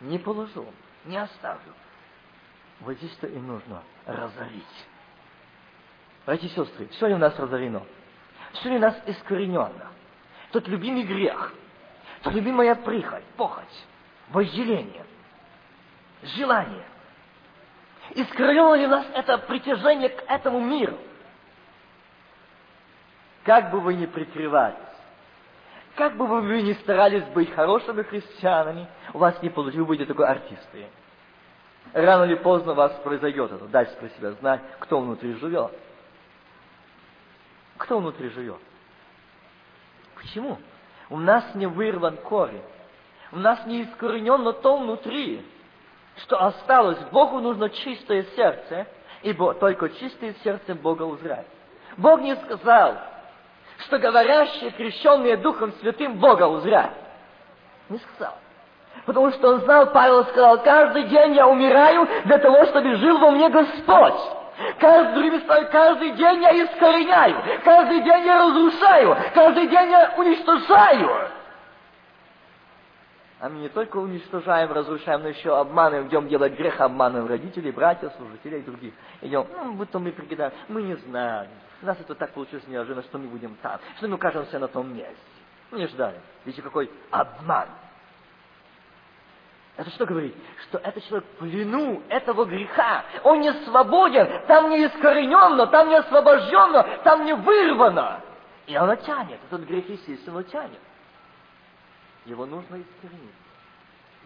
[0.01, 0.67] Не положу,
[1.05, 1.75] не оставлю.
[2.81, 4.65] Вот здесь-то и нужно разорить.
[6.27, 7.83] Братья и сестры, все ли у нас разорено?
[8.55, 9.70] Все ли у нас искоренено?
[10.53, 11.53] Тот любимый грех,
[12.22, 13.87] тот любимая прихоть, похоть,
[14.31, 15.05] вожделение,
[16.22, 16.87] желание.
[18.14, 20.97] Искоренено ли у нас это притяжение к этому миру?
[23.45, 24.77] Как бы вы ни прикрывались,
[25.97, 30.87] как бы вы ни старались быть хорошими христианами, у вас не получится, вы такой артисты.
[31.93, 33.66] Рано или поздно у вас произойдет это.
[33.66, 35.72] Дальше про себя знать, кто внутри живет.
[37.85, 38.61] Кто внутри живет?
[40.14, 40.57] Почему?
[41.11, 42.62] У нас не вырван корень.
[43.30, 45.45] У нас не искоренено то внутри,
[46.22, 46.99] что осталось.
[47.12, 48.87] Богу нужно чистое сердце,
[49.22, 51.47] ибо только чистое сердце Бога узрать.
[51.99, 52.97] Бог не сказал,
[53.80, 56.93] что говорящие, крещенные Духом Святым, Бога узрят.
[57.91, 58.35] Не сказал.
[59.05, 63.30] Потому что он знал, Павел сказал, каждый день я умираю для того, чтобы жил во
[63.30, 64.44] мне Господь.
[64.79, 65.41] Каждый,
[65.71, 71.11] каждый день я искореняю, каждый день я разрушаю, каждый день я уничтожаю.
[73.41, 78.13] А мы не только уничтожаем, разрушаем, но еще обманываем, идем делать грех, обманываем родителей, братьев,
[78.17, 78.95] служителей и других.
[79.21, 81.51] Идем, ну, будто мы прикидаем, мы не знаем.
[81.83, 84.97] У нас это так получилось неожиданно, что мы будем там, что мы окажемся на том
[84.97, 85.15] месте.
[85.71, 86.19] Мы не ждали.
[86.45, 87.69] Видите, какой обман.
[89.77, 90.37] Это что говорит?
[90.68, 93.05] Что этот человек в плену этого греха.
[93.25, 98.20] Он не свободен, там не искорененно, там не освобожденно, там не вырвано.
[98.66, 100.79] И оно тянет, этот грех, естественно, тянет.
[102.25, 103.35] Его нужно искоренить.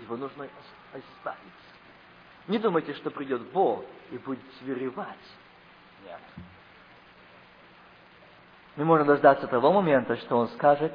[0.01, 0.47] Его нужно
[0.93, 1.69] избавиться.
[2.47, 5.17] Не думайте, что придет Бог и будет свиревать.
[6.05, 6.21] Нет.
[8.77, 10.93] Мы можем дождаться того момента, что Он скажет,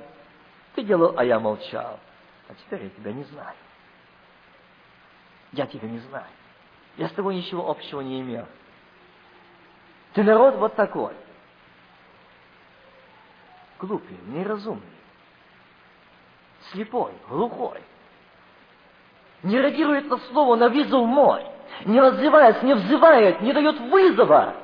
[0.76, 2.00] ты делал, а я молчал.
[2.48, 3.56] А теперь я тебя не знаю.
[5.54, 6.28] Я тебя не знаю.
[6.98, 8.46] Я с тобой ничего общего не имел.
[10.14, 11.14] Ты народ вот такой.
[13.80, 14.82] Глупый, неразумный,
[16.72, 17.82] слепой, глухой.
[19.42, 21.44] Не реагирует на слово, на вызов мой.
[21.86, 24.56] Не отзывается, не взывает, не дает вызова.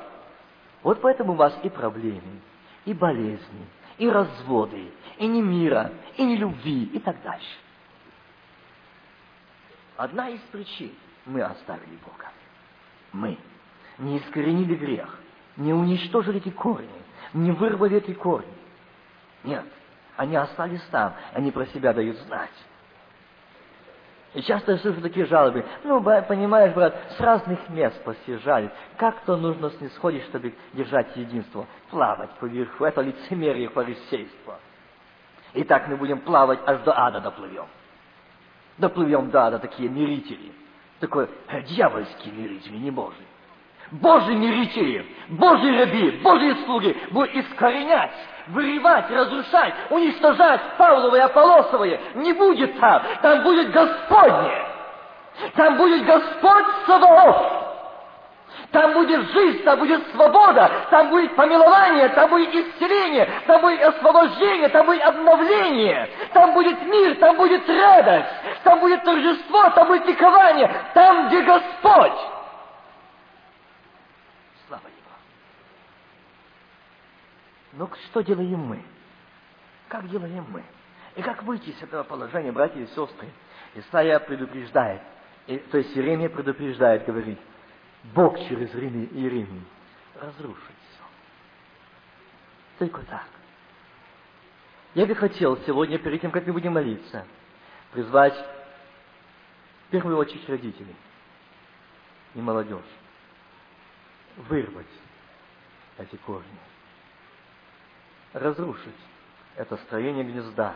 [0.82, 2.40] Вот поэтому у вас и проблемы,
[2.86, 3.66] и болезни,
[3.98, 7.58] и разводы, и не мира, и не любви, и так дальше.
[10.00, 10.92] Одна из причин
[11.26, 12.30] мы оставили Бога.
[13.12, 13.36] Мы
[13.98, 15.14] не искоренили грех,
[15.58, 16.88] не уничтожили эти корни,
[17.34, 18.48] не вырвали эти корни.
[19.44, 19.66] Нет,
[20.16, 22.48] они остались там, они про себя дают знать.
[24.32, 25.66] И часто я слышу такие жалобы.
[25.84, 28.70] Ну, понимаешь, брат, с разных мест посъезжали.
[28.96, 31.66] Как то нужно снисходить, чтобы держать единство?
[31.90, 32.86] Плавать поверху.
[32.86, 34.60] Это лицемерие фарисейства.
[35.52, 37.66] И так мы будем плавать, аж до ада доплывем.
[38.80, 40.52] Доплывем до ада, такие мирители.
[41.00, 43.26] Такой э, дьявольский мирители, не Божий.
[43.90, 48.12] Божьи мирители, Божьи раби, Божьи слуги будут искоренять,
[48.48, 52.00] вырывать, разрушать, уничтожать Павловые, Аполосовые.
[52.14, 53.02] Не будет там.
[53.20, 54.62] Там будет Господне.
[55.56, 57.59] Там будет Господь Саваоф.
[58.70, 64.68] Там будет жизнь, там будет свобода, там будет помилование, там будет исцеление, там будет освобождение,
[64.68, 68.28] там будет обновление, там будет мир, там будет радость,
[68.62, 72.18] там будет торжество, там будет ликование, там, где Господь.
[74.68, 74.82] Слава.
[77.72, 78.82] Но ну, что делаем мы?
[79.88, 80.62] Как делаем мы?
[81.16, 83.28] И как выйти из этого положения, братья и сестры?
[83.74, 85.00] Исайя предупреждает,
[85.46, 87.38] и, то есть Иеремия предупреждает, говорит,
[88.02, 89.64] Бог через Иеремию
[90.14, 91.04] разрушит все.
[92.78, 93.26] Только так.
[94.94, 97.26] Я бы хотел сегодня, перед тем, как мы будем молиться,
[97.92, 100.96] призвать в первую очередь родителей
[102.34, 102.80] и молодежь,
[104.36, 104.86] вырвать
[105.98, 106.44] эти корни,
[108.32, 108.96] разрушить
[109.56, 110.74] это строение гнезда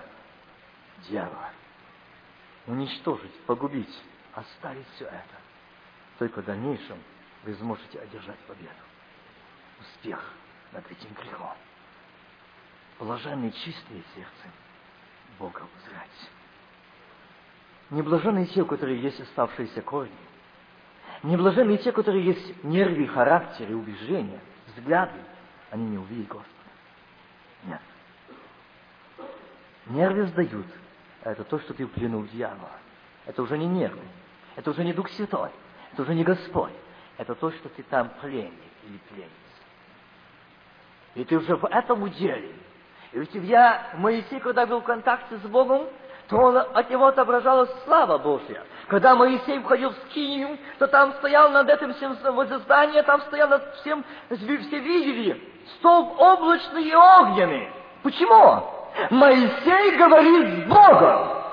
[1.08, 1.50] дьявола,
[2.66, 4.02] уничтожить, погубить,
[4.34, 5.36] оставить все это.
[6.18, 6.98] Только в дальнейшем
[7.44, 8.70] вы сможете одержать победу.
[9.80, 10.32] Успех
[10.72, 11.56] над этим грехом.
[12.98, 14.50] Блаженные чистые сердцем
[15.38, 16.30] Бога узрать.
[17.90, 20.12] Не блаженные те, у которых есть оставшиеся корни.
[21.22, 25.18] Не блаженные те, которые есть нервы, характер и убеждения, взгляды.
[25.70, 26.50] Они не увидят Господа.
[27.64, 27.80] Нет.
[29.86, 30.66] Нервы сдают.
[31.22, 32.70] А это то, что ты в плену дьявола.
[33.26, 34.02] Это уже не нервы.
[34.56, 35.50] Это уже не Дух Святой.
[35.92, 36.72] Это уже не Господь.
[37.18, 38.52] Это то, что ты там пленник
[38.84, 39.34] или пленница.
[41.14, 42.54] И ты уже в этом уделе.
[43.12, 45.86] И ведь я, Моисей, когда был в контакте с Богом,
[46.28, 48.64] то он, от него отображалась слава Божья.
[48.88, 53.48] Когда Моисей входил в скинию, то там стоял над этим всем возле здания, там стоял
[53.48, 55.40] над всем, все видели,
[55.78, 57.68] столб облачный и огненный.
[58.02, 58.64] Почему?
[59.10, 61.44] Моисей говорит с Богом.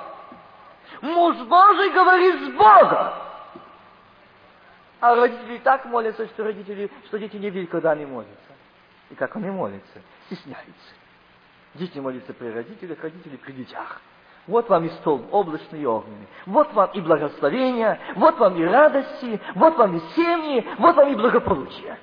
[1.02, 3.14] Муж Божий говорит с Богом.
[5.02, 8.36] А родители так молятся, что родители, что дети не видят, когда они молятся.
[9.10, 10.94] И как они молятся, стесняются.
[11.74, 14.00] Дети молятся при родителях, родители при детях.
[14.46, 16.28] Вот вам и стол облачный и огненный.
[16.46, 21.16] Вот вам и благословение, вот вам и радости, вот вам и семьи, вот вам и
[21.16, 21.98] благополучие.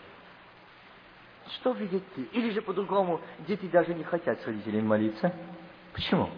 [1.54, 2.22] Что видит ты?
[2.32, 5.32] Или же по-другому, дети даже не хотят с родителями молиться.
[5.92, 6.30] Почему?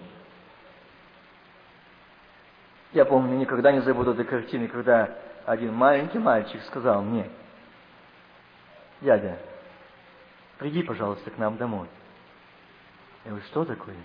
[2.92, 5.16] Я помню, никогда не забуду этой картины, когда
[5.47, 7.28] один маленький мальчик сказал мне,
[9.01, 9.38] дядя,
[10.59, 11.88] приди, пожалуйста, к нам домой.
[13.24, 13.97] Я говорю, что такое?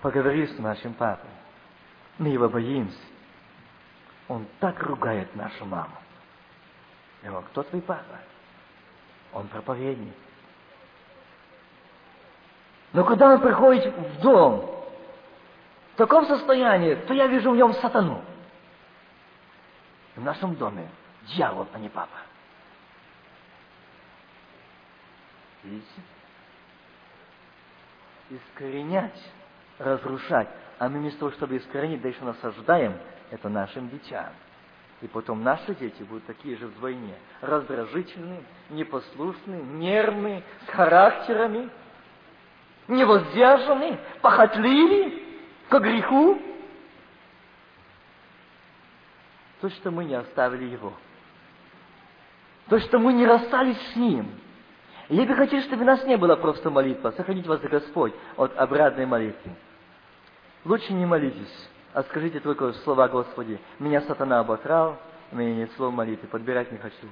[0.00, 1.30] Поговори с нашим папой.
[2.18, 2.98] Мы его боимся.
[4.28, 5.96] Он так ругает нашу маму.
[7.22, 8.18] Я говорю, кто твой папа?
[9.32, 10.14] Он проповедник.
[12.92, 14.70] Но когда он приходит в дом
[15.94, 18.22] в таком состоянии, то я вижу в нем сатану
[20.16, 20.88] в нашем доме
[21.28, 22.18] дьявол, а не папа.
[25.62, 25.86] Видите?
[28.30, 29.20] Искоренять,
[29.78, 30.48] разрушать.
[30.78, 32.98] А мы вместо того, чтобы искоренить, да еще насаждаем
[33.30, 34.32] это нашим детям.
[35.00, 37.14] И потом наши дети будут такие же вдвойне.
[37.40, 41.68] Раздражительные, непослушные, нервные, с характерами,
[42.88, 45.22] невоздержанные, похотливые,
[45.68, 46.40] к греху.
[49.64, 50.92] То, что мы не оставили Его.
[52.68, 54.28] То, что мы не расстались с Ним.
[55.08, 57.12] Я бы хотел, чтобы у нас не было просто молитва.
[57.12, 59.52] Сохранить вас, Господь, от обратной молитвы.
[60.66, 63.58] Лучше не молитесь, а скажите только слова Господи.
[63.78, 64.98] Меня сатана обокрал,
[65.32, 67.08] у меня нет слов молитвы, подбирать не хочу.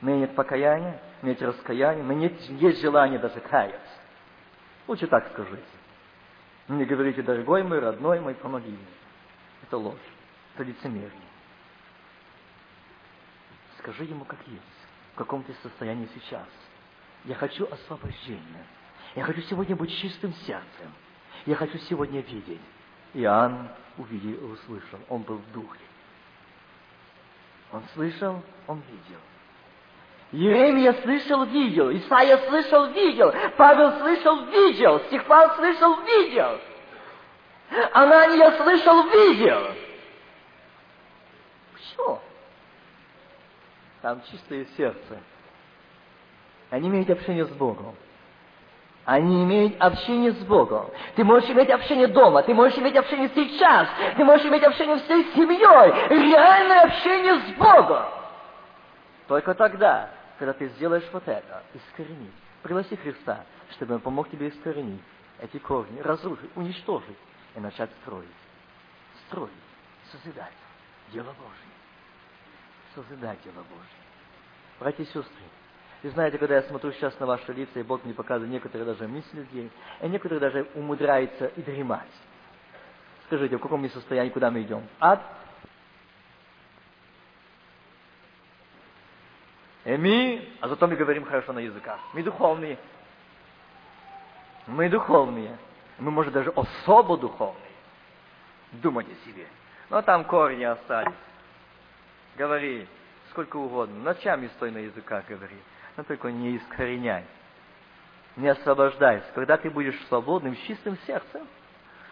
[0.00, 3.80] У меня нет покаяния, у меня нет раскаяния, у меня нет, есть желание даже каяться.
[4.86, 5.64] Лучше так скажите.
[6.68, 8.78] Не говорите, дорогой мой, родной мой, помоги мне.
[9.64, 9.96] Это ложь,
[10.54, 11.27] это лицемерие.
[13.88, 14.62] Скажи ему, как есть,
[15.14, 16.46] в каком ты состоянии сейчас.
[17.24, 18.66] Я хочу освобождения.
[19.16, 20.92] Я хочу сегодня быть чистым сердцем.
[21.46, 22.60] Я хочу сегодня видеть.
[23.14, 24.98] Иоанн увидел и услышал.
[25.08, 25.80] Он был в духе.
[27.72, 29.20] Он слышал, он видел.
[30.32, 31.90] Еремия слышал, видел.
[31.90, 33.32] Исаия слышал, видел.
[33.56, 35.00] Павел слышал, видел.
[35.06, 36.60] Стихван слышал, видел.
[37.94, 39.74] Анания слышал, видел.
[41.74, 42.27] Все.
[44.02, 45.18] Там чистое сердце.
[46.70, 47.94] Они имеют общение с Богом.
[49.04, 50.90] Они имеют общение с Богом.
[51.16, 55.24] Ты можешь иметь общение дома, ты можешь иметь общение сейчас, ты можешь иметь общение всей
[55.32, 58.04] семьей, реальное общение с Богом.
[59.28, 65.00] Только тогда, когда ты сделаешь вот это, искоренить, пригласи Христа, чтобы Он помог тебе искоренить
[65.40, 67.16] эти корни, разрушить, уничтожить
[67.56, 68.28] и начать строить.
[69.26, 69.50] Строить,
[70.12, 70.52] созидать
[71.12, 71.77] дело Божье.
[72.98, 73.98] Созидать дело Божье.
[74.80, 75.44] Братья и сестры,
[76.02, 79.06] и знаете, когда я смотрю сейчас на ваши лица, и Бог мне показывает некоторые даже
[79.06, 79.70] мысли людей,
[80.00, 82.10] и некоторые даже умудряются и дремать.
[83.26, 84.82] Скажите, в каком мы состоянии, куда мы идем?
[84.98, 85.22] Ад?
[89.84, 92.00] И мы, а зато мы говорим хорошо на языках.
[92.14, 92.78] Мы духовные.
[94.66, 95.56] Мы духовные.
[95.98, 97.62] Мы, может, даже особо духовные.
[98.72, 99.46] Думать о себе.
[99.88, 101.14] Но там корни остались.
[102.38, 102.86] Говори
[103.30, 103.96] сколько угодно.
[104.02, 105.58] Ночами стой на языках говори
[105.98, 107.24] но только не искореняй,
[108.36, 109.26] не освобождайся.
[109.34, 111.44] Когда ты будешь свободным, с чистым сердцем,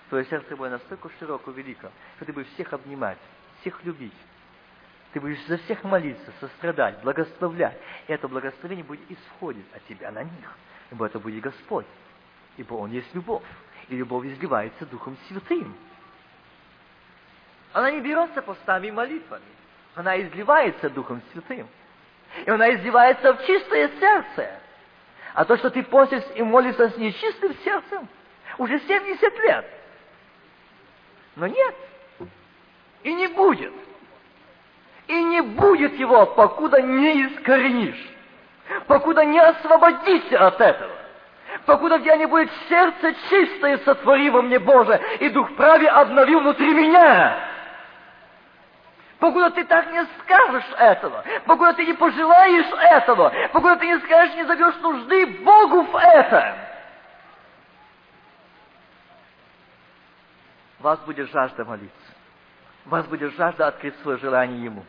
[0.09, 3.19] твое сердце будет настолько широко, велико, что ты будешь всех обнимать,
[3.61, 4.13] всех любить.
[5.13, 7.79] Ты будешь за всех молиться, сострадать, благословлять.
[8.09, 10.59] И это благословение будет исходить от тебя на них.
[10.91, 11.87] Ибо это будет Господь.
[12.57, 13.45] Ибо Он есть любовь.
[13.89, 15.77] И любовь изливается Духом Святым.
[17.73, 19.45] Она не берется постами и молитвами.
[19.97, 21.67] Она изливается Духом Святым.
[22.45, 24.51] И она издевается в чистое сердце.
[25.33, 28.07] А то, что ты постишь и молишься с нечистым сердцем,
[28.59, 29.65] уже 70 лет.
[31.37, 31.75] Но нет.
[33.05, 33.73] И не будет.
[35.07, 38.11] И не будет его, покуда не искоренишь.
[38.87, 40.93] Покуда не освободишься от этого.
[41.65, 46.41] Покуда у тебя не будет сердце чистое, сотвори во мне Боже, и Дух праве обновил
[46.41, 47.56] внутри меня
[49.27, 54.37] покуда ты так не скажешь этого, покуда ты не пожелаешь этого, покуда ты не скажешь,
[54.37, 56.55] не зовешь нужды Богу в этом.
[60.79, 62.13] Вас будет жажда молиться.
[62.85, 64.85] Вас будет жажда открыть свое желание Ему.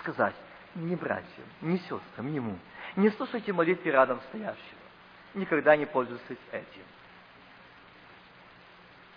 [0.00, 0.34] Сказать,
[0.74, 2.58] не братьям, не сестрам, Ему.
[2.96, 4.58] Не слушайте молитвы рядом стоящего.
[5.32, 6.82] Никогда не пользуйтесь этим.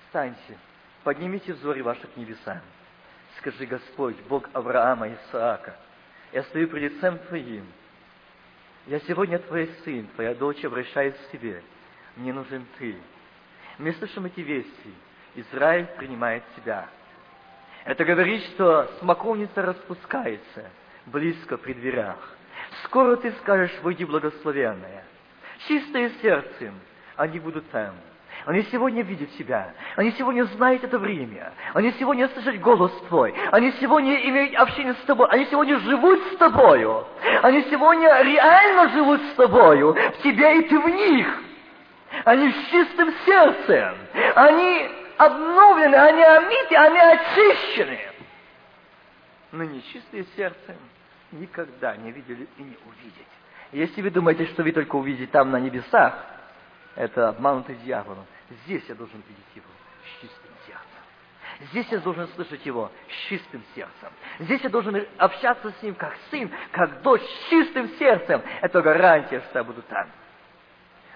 [0.06, 0.58] Встаньте,
[1.04, 2.62] поднимите взоры ваши к небесам.
[3.38, 5.76] Скажи, Господь, Бог Авраама Исаака,
[6.32, 7.66] я стою пред лицем Твоим.
[8.88, 11.62] Я сегодня Твой сын, Твоя дочь обращается к Тебе.
[12.16, 12.96] Мне нужен Ты.
[13.78, 14.94] Мы слышим эти вести.
[15.36, 16.88] Израиль принимает Тебя.
[17.86, 20.70] Это говорит, что смоковница распускается
[21.06, 22.18] близко при дверях.
[22.86, 25.04] Скоро Ты скажешь, войди благословенная.
[25.68, 26.74] Чистое сердцем
[27.16, 27.96] они будут там.
[28.46, 29.74] Они сегодня видят себя.
[29.96, 31.54] Они сегодня знают это время.
[31.74, 33.34] Они сегодня слышат голос Твой.
[33.52, 35.28] Они сегодня имеют общение с Тобой.
[35.30, 37.06] Они сегодня живут с Тобою.
[37.42, 39.94] Они сегодня реально живут с Тобою.
[39.94, 41.44] В Тебе и Ты в них.
[42.26, 43.96] Они с чистым сердцем.
[44.36, 48.00] Они обновлены, они омиты, они очищены.
[49.52, 50.76] Но нечистые сердцем
[51.32, 53.28] никогда не видели и не увидят.
[53.72, 56.14] Если вы думаете, что вы только увидите там на небесах,
[56.96, 58.26] это обманутый дьяволом.
[58.66, 59.66] Здесь я должен видеть его
[60.04, 61.70] с чистым сердцем.
[61.72, 64.10] Здесь я должен слышать его с чистым сердцем.
[64.40, 68.42] Здесь я должен общаться с ним как сын, как дочь с чистым сердцем.
[68.62, 70.08] Это гарантия, что я буду там.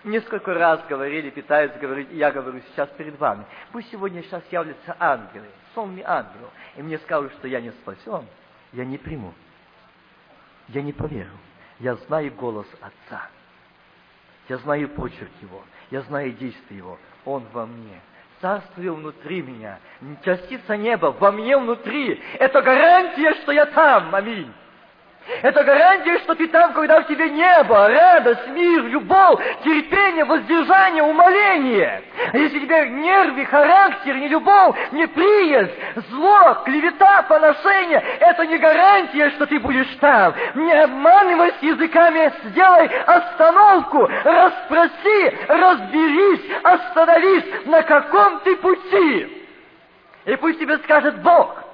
[0.03, 3.45] Несколько раз говорили, пытаются говорить, я говорю сейчас перед вами.
[3.71, 8.25] Пусть сегодня сейчас являются ангелы, сонный ангел, и мне скажут, что я не спасен,
[8.73, 9.33] я не приму.
[10.69, 11.31] Я не поверю.
[11.79, 13.29] Я знаю голос Отца.
[14.49, 15.61] Я знаю почерк Его.
[15.91, 16.97] Я знаю действия Его.
[17.25, 18.01] Он во мне.
[18.41, 19.79] Царствие внутри меня,
[20.23, 22.21] частица неба во мне внутри.
[22.37, 24.13] Это гарантия, что я там.
[24.13, 24.53] Аминь.
[25.41, 32.01] Это гарантия, что ты там, когда в тебе небо, радость, мир, любовь, терпение, воздержание, умоление.
[32.31, 35.73] А если тебе нервы, характер, не любовь, не приязнь,
[36.09, 40.33] зло, клевета, поношение, это не гарантия, что ты будешь там.
[40.55, 49.45] Не обманывайся языками, сделай остановку, расспроси, разберись, остановись, на каком ты пути.
[50.25, 51.66] И пусть тебе скажет Бог,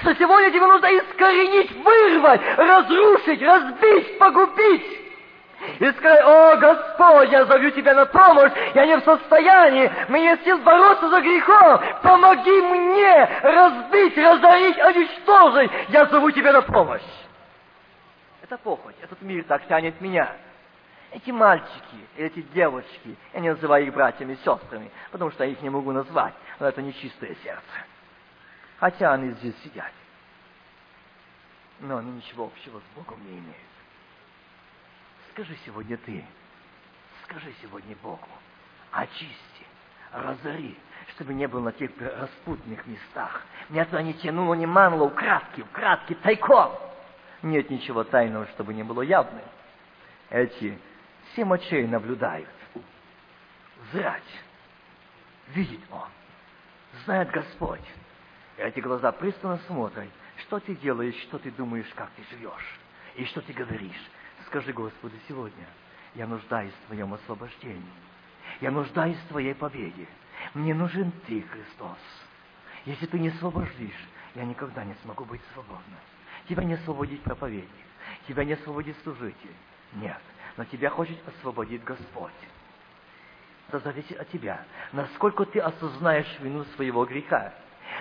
[0.00, 5.00] что сегодня тебе нужно искоренить, вырвать, разрушить, разбить, погубить.
[5.78, 10.58] И сказать, о, Господь, я зову Тебя на помощь, я не в состоянии, мне сил
[10.58, 17.02] бороться за грехом, помоги мне разбить, разорить, уничтожить, я зову Тебя на помощь.
[18.42, 20.32] Это похоть, этот мир так тянет меня.
[21.12, 25.60] Эти мальчики, эти девочки, я не называю их братьями и сестрами, потому что я их
[25.60, 27.89] не могу назвать, но это нечистое сердце
[28.80, 29.92] хотя они здесь сидят.
[31.80, 33.56] Но они ничего общего с Богом не имеют.
[35.32, 36.24] Скажи сегодня ты,
[37.24, 38.28] скажи сегодня Богу,
[38.90, 39.66] очисти,
[40.12, 40.76] разори,
[41.14, 43.42] чтобы не было на тех распутных местах.
[43.68, 46.72] Нет, не тянуло, не манло, украдки, украдки, тайком.
[47.42, 49.44] Нет ничего тайного, чтобы не было явным.
[50.28, 50.78] Эти
[51.34, 52.48] семь очей наблюдают.
[53.92, 54.22] Зрать.
[55.48, 56.08] Видит Он.
[57.04, 57.80] Знает Господь.
[58.60, 62.78] Эти глаза пристально смотрят, что ты делаешь, что ты думаешь, как ты живешь,
[63.16, 64.10] и что ты говоришь.
[64.46, 65.64] Скажи Господу сегодня,
[66.14, 67.82] я нуждаюсь в Твоем освобождении.
[68.60, 70.06] Я нуждаюсь в Твоей победе.
[70.52, 71.96] Мне нужен Ты, Христос.
[72.84, 75.98] Если Ты не освобождишь, я никогда не смогу быть свободным.
[76.46, 77.70] Тебя не освободить проповедник.
[78.28, 79.54] Тебя не освободит служитель.
[79.94, 80.20] Нет.
[80.58, 82.30] Но тебя хочет освободить Господь.
[83.68, 84.66] Это зависит от тебя.
[84.92, 87.54] Насколько ты осознаешь вину своего греха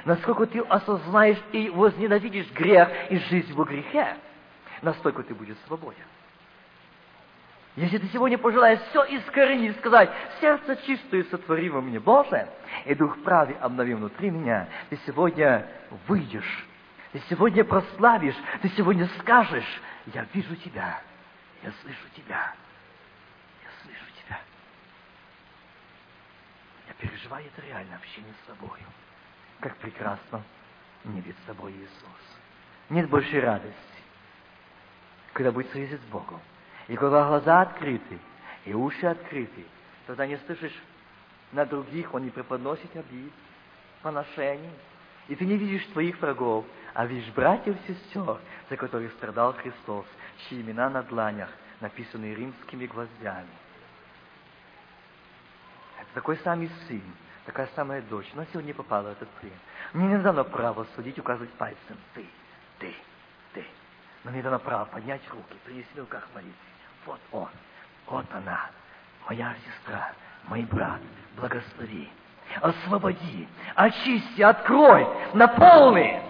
[0.06, 4.16] насколько ты осознаешь и возненавидишь грех и жизнь во грехе,
[4.82, 6.06] настолько ты будешь свободен.
[7.76, 10.10] Если ты сегодня пожелаешь все искоренить, сказать,
[10.42, 12.50] сердце чистое сотвори во мне, Боже,
[12.86, 15.66] и Дух правый обнови внутри меня, ты сегодня
[16.08, 16.68] выйдешь,
[17.14, 21.02] ты сегодня прославишь, ты сегодня скажешь, я вижу тебя,
[21.64, 22.54] я слышу тебя,
[23.64, 24.40] я слышу тебя.
[26.88, 28.80] Я переживаю это реально общение с собой
[29.60, 30.44] как прекрасно
[31.04, 32.40] не видеть с собой Иисус.
[32.90, 33.76] Нет большей радости,
[35.34, 36.40] когда будет связать с Богом.
[36.88, 38.20] И когда глаза открыты,
[38.66, 39.66] и уши открыты,
[40.08, 40.78] тогда не слышишь
[41.52, 43.32] на других, он не преподносит обид,
[44.02, 44.72] поношений.
[45.28, 48.40] И ты не видишь своих врагов, а видишь братьев и сестер,
[48.70, 50.06] за которых страдал Христос,
[50.38, 53.48] чьи имена на дланях написаны римскими гвоздями.
[56.00, 57.04] Это такой самый сын,
[57.46, 59.54] такая самая дочь, но сегодня попала в этот плен.
[59.94, 61.98] Мне не дано право судить, указывать пальцем.
[62.14, 62.26] Ты,
[62.80, 62.94] ты,
[63.54, 63.66] ты.
[64.24, 66.54] Но мне дано право поднять руки, принести в руках молитвы.
[67.06, 67.50] Вот он,
[68.08, 68.70] вот она,
[69.28, 70.12] моя сестра,
[70.48, 71.00] мой брат,
[71.38, 72.10] благослови,
[72.62, 76.22] освободи, очисти, открой, наполни.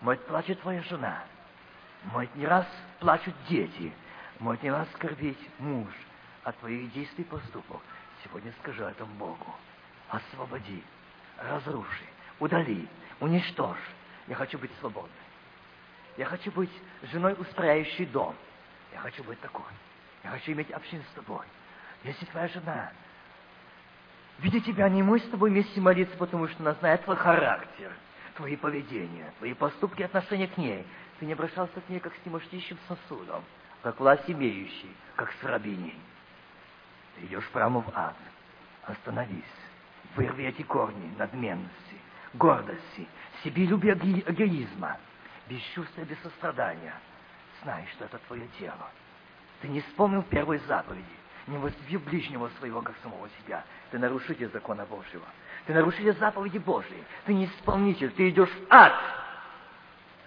[0.00, 1.22] Может, плачет твоя жена,
[2.04, 2.66] может, не раз
[3.00, 3.92] плачут дети,
[4.38, 5.88] может, не раз скорбить муж
[6.44, 7.80] от твоих действий и поступков.
[8.22, 9.54] Сегодня скажи этому Богу
[10.08, 10.82] освободи,
[11.38, 12.04] разруши,
[12.38, 12.88] удали,
[13.20, 13.78] уничтожь.
[14.26, 15.10] Я хочу быть свободной.
[16.16, 16.70] Я хочу быть
[17.12, 18.34] женой, устрояющей дом.
[18.92, 19.64] Я хочу быть такой.
[20.24, 21.44] Я хочу иметь общину с тобой.
[22.04, 22.90] Если твоя жена,
[24.38, 27.92] видя тебя, не мы с тобой вместе молиться, потому что она знает твой характер,
[28.36, 30.86] твои поведения, твои поступки, отношения к ней.
[31.18, 33.44] Ты не обращался к ней, как с немощнейшим сосудом,
[33.82, 35.98] как власть имеющий, как с рабиней.
[37.16, 38.16] Ты идешь прямо в ад.
[38.84, 39.44] Остановись.
[40.16, 41.96] Вырви эти корни надменности,
[42.32, 43.06] гордости,
[43.44, 44.96] себелюбия эгоизма,
[45.46, 46.94] бесчувствия, без сострадания.
[47.62, 48.90] Знай, что это твое тело.
[49.60, 51.04] Ты не вспомнил первой заповеди,
[51.46, 53.62] не возлюби ближнего своего, как самого себя.
[53.90, 55.26] Ты нарушитель закона Божьего.
[55.66, 57.04] Ты нарушитель заповеди Божьей.
[57.26, 58.94] Ты не исполнитель, ты идешь в ад.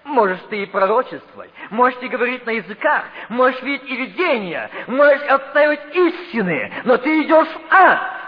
[0.03, 5.95] Можешь ты и пророчествовать, можешь ты говорить на языках, можешь видеть и видения, можешь отстаивать
[5.95, 8.19] истины, но ты идешь в ад.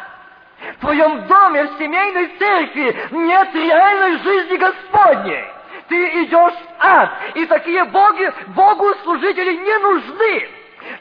[0.81, 5.45] В твоем доме, в семейной церкви нет реальной жизни Господней.
[5.87, 7.11] Ты идешь в ад.
[7.35, 10.49] И такие боги, Богу служители не нужны.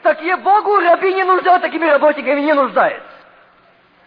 [0.03, 3.09] Такие Богу раби не нужны, а такими работниками не нуждается.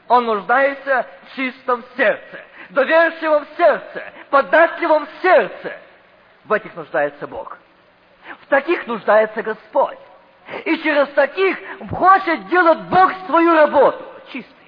[0.06, 2.40] Он нуждается в чистом сердце,
[2.70, 5.76] доверчивом сердце, податливом сердце.
[6.44, 7.58] В этих нуждается Бог.
[8.42, 9.98] В таких нуждается Господь.
[10.66, 11.58] И через таких
[11.90, 14.04] хочет делать Бог свою работу.
[14.32, 14.63] Чистый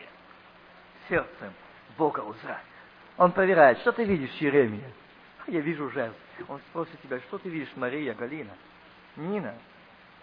[1.08, 1.52] сердцем,
[1.96, 2.64] Бога узрать.
[3.16, 4.90] Он проверяет, что ты видишь, Еремия?
[5.46, 6.16] Я вижу жест.
[6.48, 8.52] Он спросит тебя, что ты видишь, Мария, Галина,
[9.16, 9.54] Нина,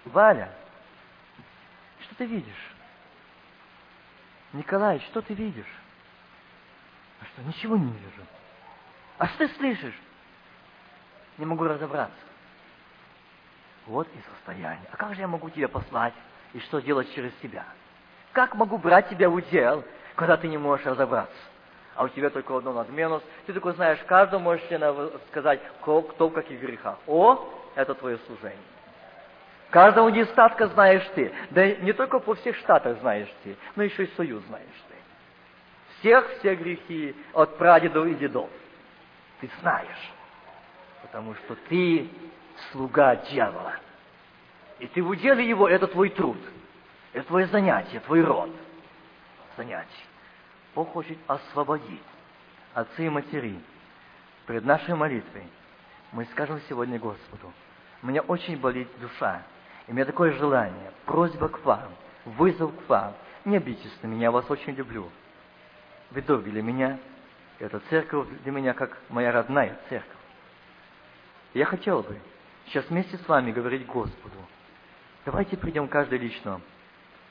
[0.05, 0.53] Валя?
[2.01, 2.73] Что ты видишь?
[4.53, 5.65] Николай, что ты видишь?
[7.21, 8.27] А что, ничего не вижу.
[9.17, 9.99] А что ты слышишь?
[11.37, 12.15] Не могу разобраться.
[13.87, 14.87] Вот и состояние.
[14.91, 16.13] А как же я могу тебя послать
[16.53, 17.65] и что делать через тебя?
[18.31, 19.83] Как могу брать тебя в удел,
[20.15, 21.35] когда ты не можешь разобраться?
[21.95, 23.21] А у тебя только одно надменус.
[23.45, 24.65] Ты только знаешь, каждому можешь
[25.29, 26.97] сказать, кто в каких грехах.
[27.07, 28.57] О, это твое служение.
[29.69, 31.31] Каждого недостатка знаешь ты.
[31.51, 34.95] Да не только по всех штатах знаешь ты, но еще и союз знаешь ты.
[35.99, 38.49] Всех все грехи от прадедов и дедов.
[39.41, 40.11] Ты знаешь.
[41.01, 42.07] Потому что ты
[42.71, 43.73] слуга дьявола.
[44.79, 46.37] И ты в уделе его, это твой труд.
[47.13, 48.49] Это твое занятие, твой род.
[49.57, 49.87] Занятие.
[50.73, 52.01] Бог хочет освободить
[52.73, 53.59] отцы и матери.
[54.47, 55.43] Перед нашей молитвой
[56.11, 57.51] мы скажем сегодня Господу,
[58.01, 59.43] меня очень болит душа,
[59.87, 61.89] и у меня такое желание, просьба к вам,
[62.25, 63.13] вызов к вам.
[63.45, 65.09] Не обидитесь на меня, я вас очень люблю.
[66.11, 66.99] Вы дороги меня,
[67.59, 70.17] эта церковь для меня как моя родная церковь.
[71.53, 72.19] Я хотел бы
[72.65, 74.37] сейчас вместе с вами говорить Господу.
[75.25, 76.59] Давайте придем каждый лично,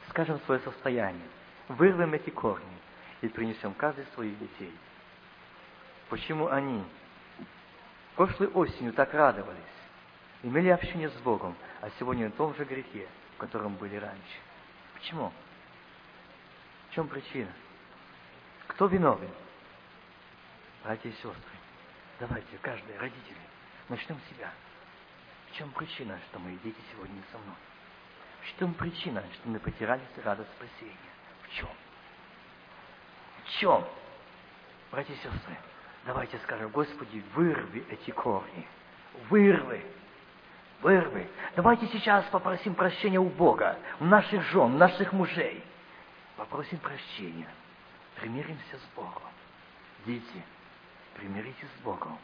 [0.09, 1.27] скажем свое состояние,
[1.69, 2.79] вырвем эти корни
[3.21, 4.73] и принесем каждый своих детей.
[6.09, 6.85] Почему они
[8.17, 9.59] прошлой осенью так радовались,
[10.43, 14.39] имели общение с Богом, а сегодня в том же грехе, в котором были раньше?
[14.95, 15.33] Почему?
[16.91, 17.51] В чем причина?
[18.69, 19.31] Кто виновен?
[20.85, 21.33] Братья и сестры,
[22.19, 23.39] давайте, каждый, родители,
[23.89, 24.53] начнем с себя.
[25.51, 27.57] В чем причина, что мои дети сегодня не со мной?
[28.41, 31.12] В чем причина, что мы потеряли радость спасения?
[31.55, 31.69] Чем?
[33.45, 33.85] В чем?
[34.91, 35.57] Братья и сестры,
[36.05, 38.67] давайте скажем, Господи, вырви эти корни.
[39.29, 39.85] Вырви.
[40.81, 41.29] Вырви.
[41.55, 45.63] Давайте сейчас попросим прощения у Бога, у наших жен, у наших мужей.
[46.37, 47.49] Попросим прощения.
[48.17, 49.31] Примиримся с Богом.
[50.05, 50.43] Дети,
[51.15, 52.19] примиритесь с Богом.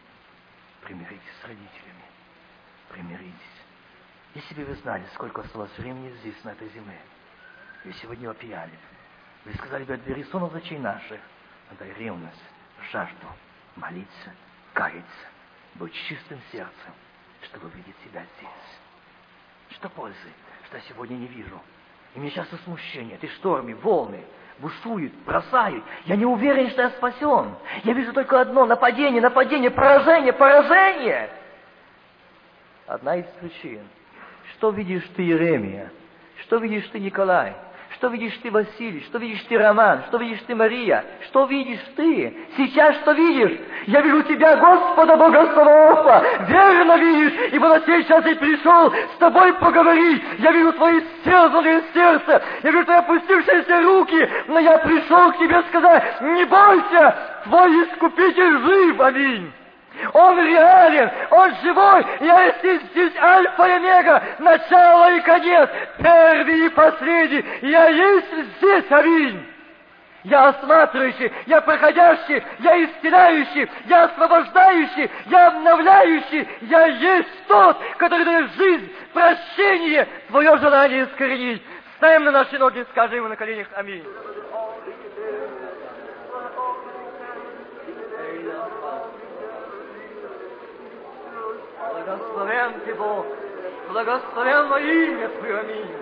[0.82, 2.04] Примиритесь с родителями.
[2.88, 3.34] Примиритесь.
[4.34, 6.98] Если бы вы знали, сколько осталось времени здесь, на этой земле,
[7.84, 8.72] вы сегодня опияли.
[9.44, 11.20] Вы сказали бы, отбери сон от очей наших,
[11.70, 12.42] отдай ревность,
[12.92, 13.26] жажду,
[13.76, 14.32] молиться,
[14.74, 15.26] каяться,
[15.74, 16.92] быть чистым сердцем,
[17.42, 19.76] чтобы видеть себя здесь.
[19.78, 20.16] Что пользы,
[20.66, 21.60] что я сегодня не вижу?
[22.14, 24.24] И мне часто смущение, эти штормы, волны,
[24.58, 25.84] бушуют, бросают.
[26.06, 27.54] Я не уверен, что я спасен.
[27.84, 31.30] Я вижу только одно– нападение, нападение, поражение, поражение.
[32.86, 33.86] Одна из причин.
[34.54, 35.92] Что видишь ты, Иеремия?
[36.40, 37.54] Что видишь ты, Николай?
[37.98, 39.02] Что видишь ты, Василий?
[39.08, 40.04] Что видишь ты, Роман?
[40.06, 41.04] Что видишь ты, Мария?
[41.26, 42.32] Что видишь ты?
[42.56, 43.58] Сейчас что видишь?
[43.88, 46.44] Я вижу тебя, Господа Бога Саваофа!
[46.46, 50.22] Верно видишь, ибо на сей час и пришел с тобой поговорить.
[50.38, 52.40] Я вижу твои стерзанные сердце.
[52.62, 54.30] Я вижу твои опустившиеся руки.
[54.46, 59.00] Но я пришел к тебе сказать, не бойся, твой искупитель жив.
[59.00, 59.52] Аминь.
[60.12, 62.06] Он реален, Он живой.
[62.20, 67.44] Я есть здесь альфа и омега, начало и конец, первый и последний.
[67.62, 69.46] Я есть здесь, аминь.
[70.24, 78.50] Я осматривающий, я проходящий, я исцеляющий, я освобождающий, я обновляющий, я есть тот, который дает
[78.54, 81.62] жизнь, прощение, твое желание искоренить.
[81.96, 84.04] Ставим на наши ноги, скажем на коленях аминь.
[91.78, 93.26] Благословен Ты, Бог,
[93.88, 95.96] благословен во имя Твое, аминь.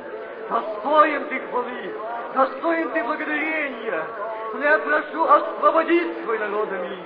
[0.49, 1.95] Достоин Ты хвалы,
[2.35, 4.03] достоин Ты благодарения.
[4.55, 7.05] Но я прошу освободить свой народ, аминь.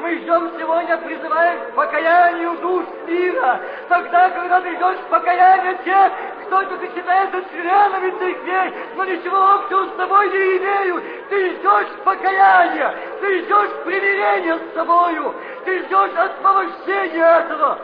[0.00, 3.60] Мы ждем сегодня, призываем к покаянию душ мира.
[3.86, 6.12] Тогда, когда ты ждешь покаяния тех,
[6.46, 11.04] кто тут считается членами церквей, но ничего общего с тобой не имеют.
[11.28, 15.34] Ты ждешь покаяния, ты ждешь примирения с тобою,
[15.66, 17.78] ты ждешь освобождения этого.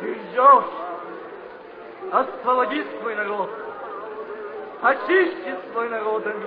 [0.00, 0.64] Ты ждешь.
[2.12, 3.50] Освободи свой народ.
[4.82, 6.46] Очисти свой народ, аминь.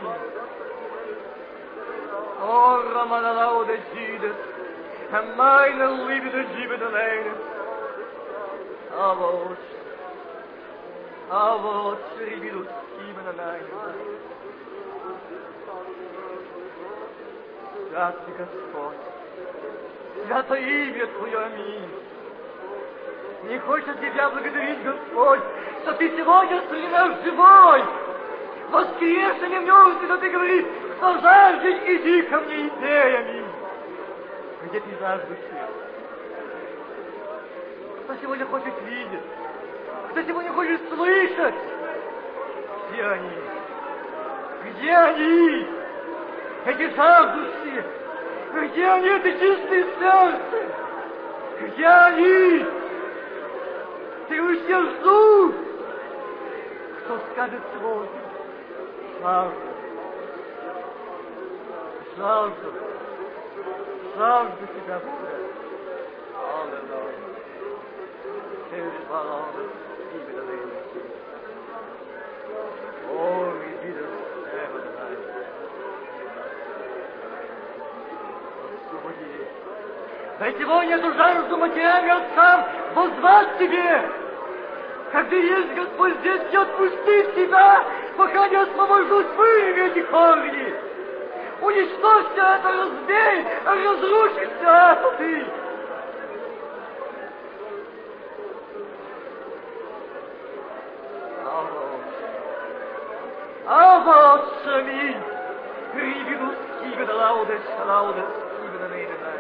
[2.44, 3.66] О, Раманалау
[5.12, 7.34] де Сидес, meine Liebe der Sieben alleine.
[8.98, 9.58] Aber,
[11.30, 12.68] aber, Sribidus,
[12.98, 13.66] Sieben alleine.
[17.90, 18.98] Святый Господь,
[20.26, 21.90] свято имя Твое, аминь.
[23.50, 25.42] Не хочет Тебя благодарить, Господь,
[25.82, 27.84] что Ты сегодня принимаешь живой,
[28.72, 30.66] воскресший не мертвый, но Ты говоришь,
[30.98, 33.51] Кто жаждет, иди ко мне идеями.
[34.72, 35.36] Где жаждущий?
[38.06, 39.20] Кто сегодня хочет видеть?
[40.12, 41.56] Кто сегодня хочет слышать?
[42.90, 43.32] Где они?
[44.64, 45.68] Где они?
[46.68, 47.86] Эти жаждущие?
[48.54, 50.74] Где они, это чистое сердце?
[51.60, 52.66] Где они?
[54.64, 55.56] Все ждут.
[57.04, 58.08] Кто скажет свой?
[59.22, 59.56] Жажду.
[62.16, 62.91] Жажду.
[64.18, 65.30] Жажду тебя, Бога.
[66.36, 67.32] Аллилуйя.
[68.70, 69.22] Ты небо
[78.92, 79.48] Господи,
[80.40, 84.10] дай сегодня жажду материальный отцам возвать тебе.
[85.30, 87.84] Ты есть, Господь, здесь не отпусти тебя,
[88.18, 90.91] пока не освобожусь вырви эти корни.
[91.62, 95.46] уничтожьте это, разбей, разруши все это ты.
[103.68, 105.18] Авод Шамиль,
[105.94, 108.26] Рибину Скигана Лаудес, Лаудес,
[108.58, 109.40] Скигана Нейденай.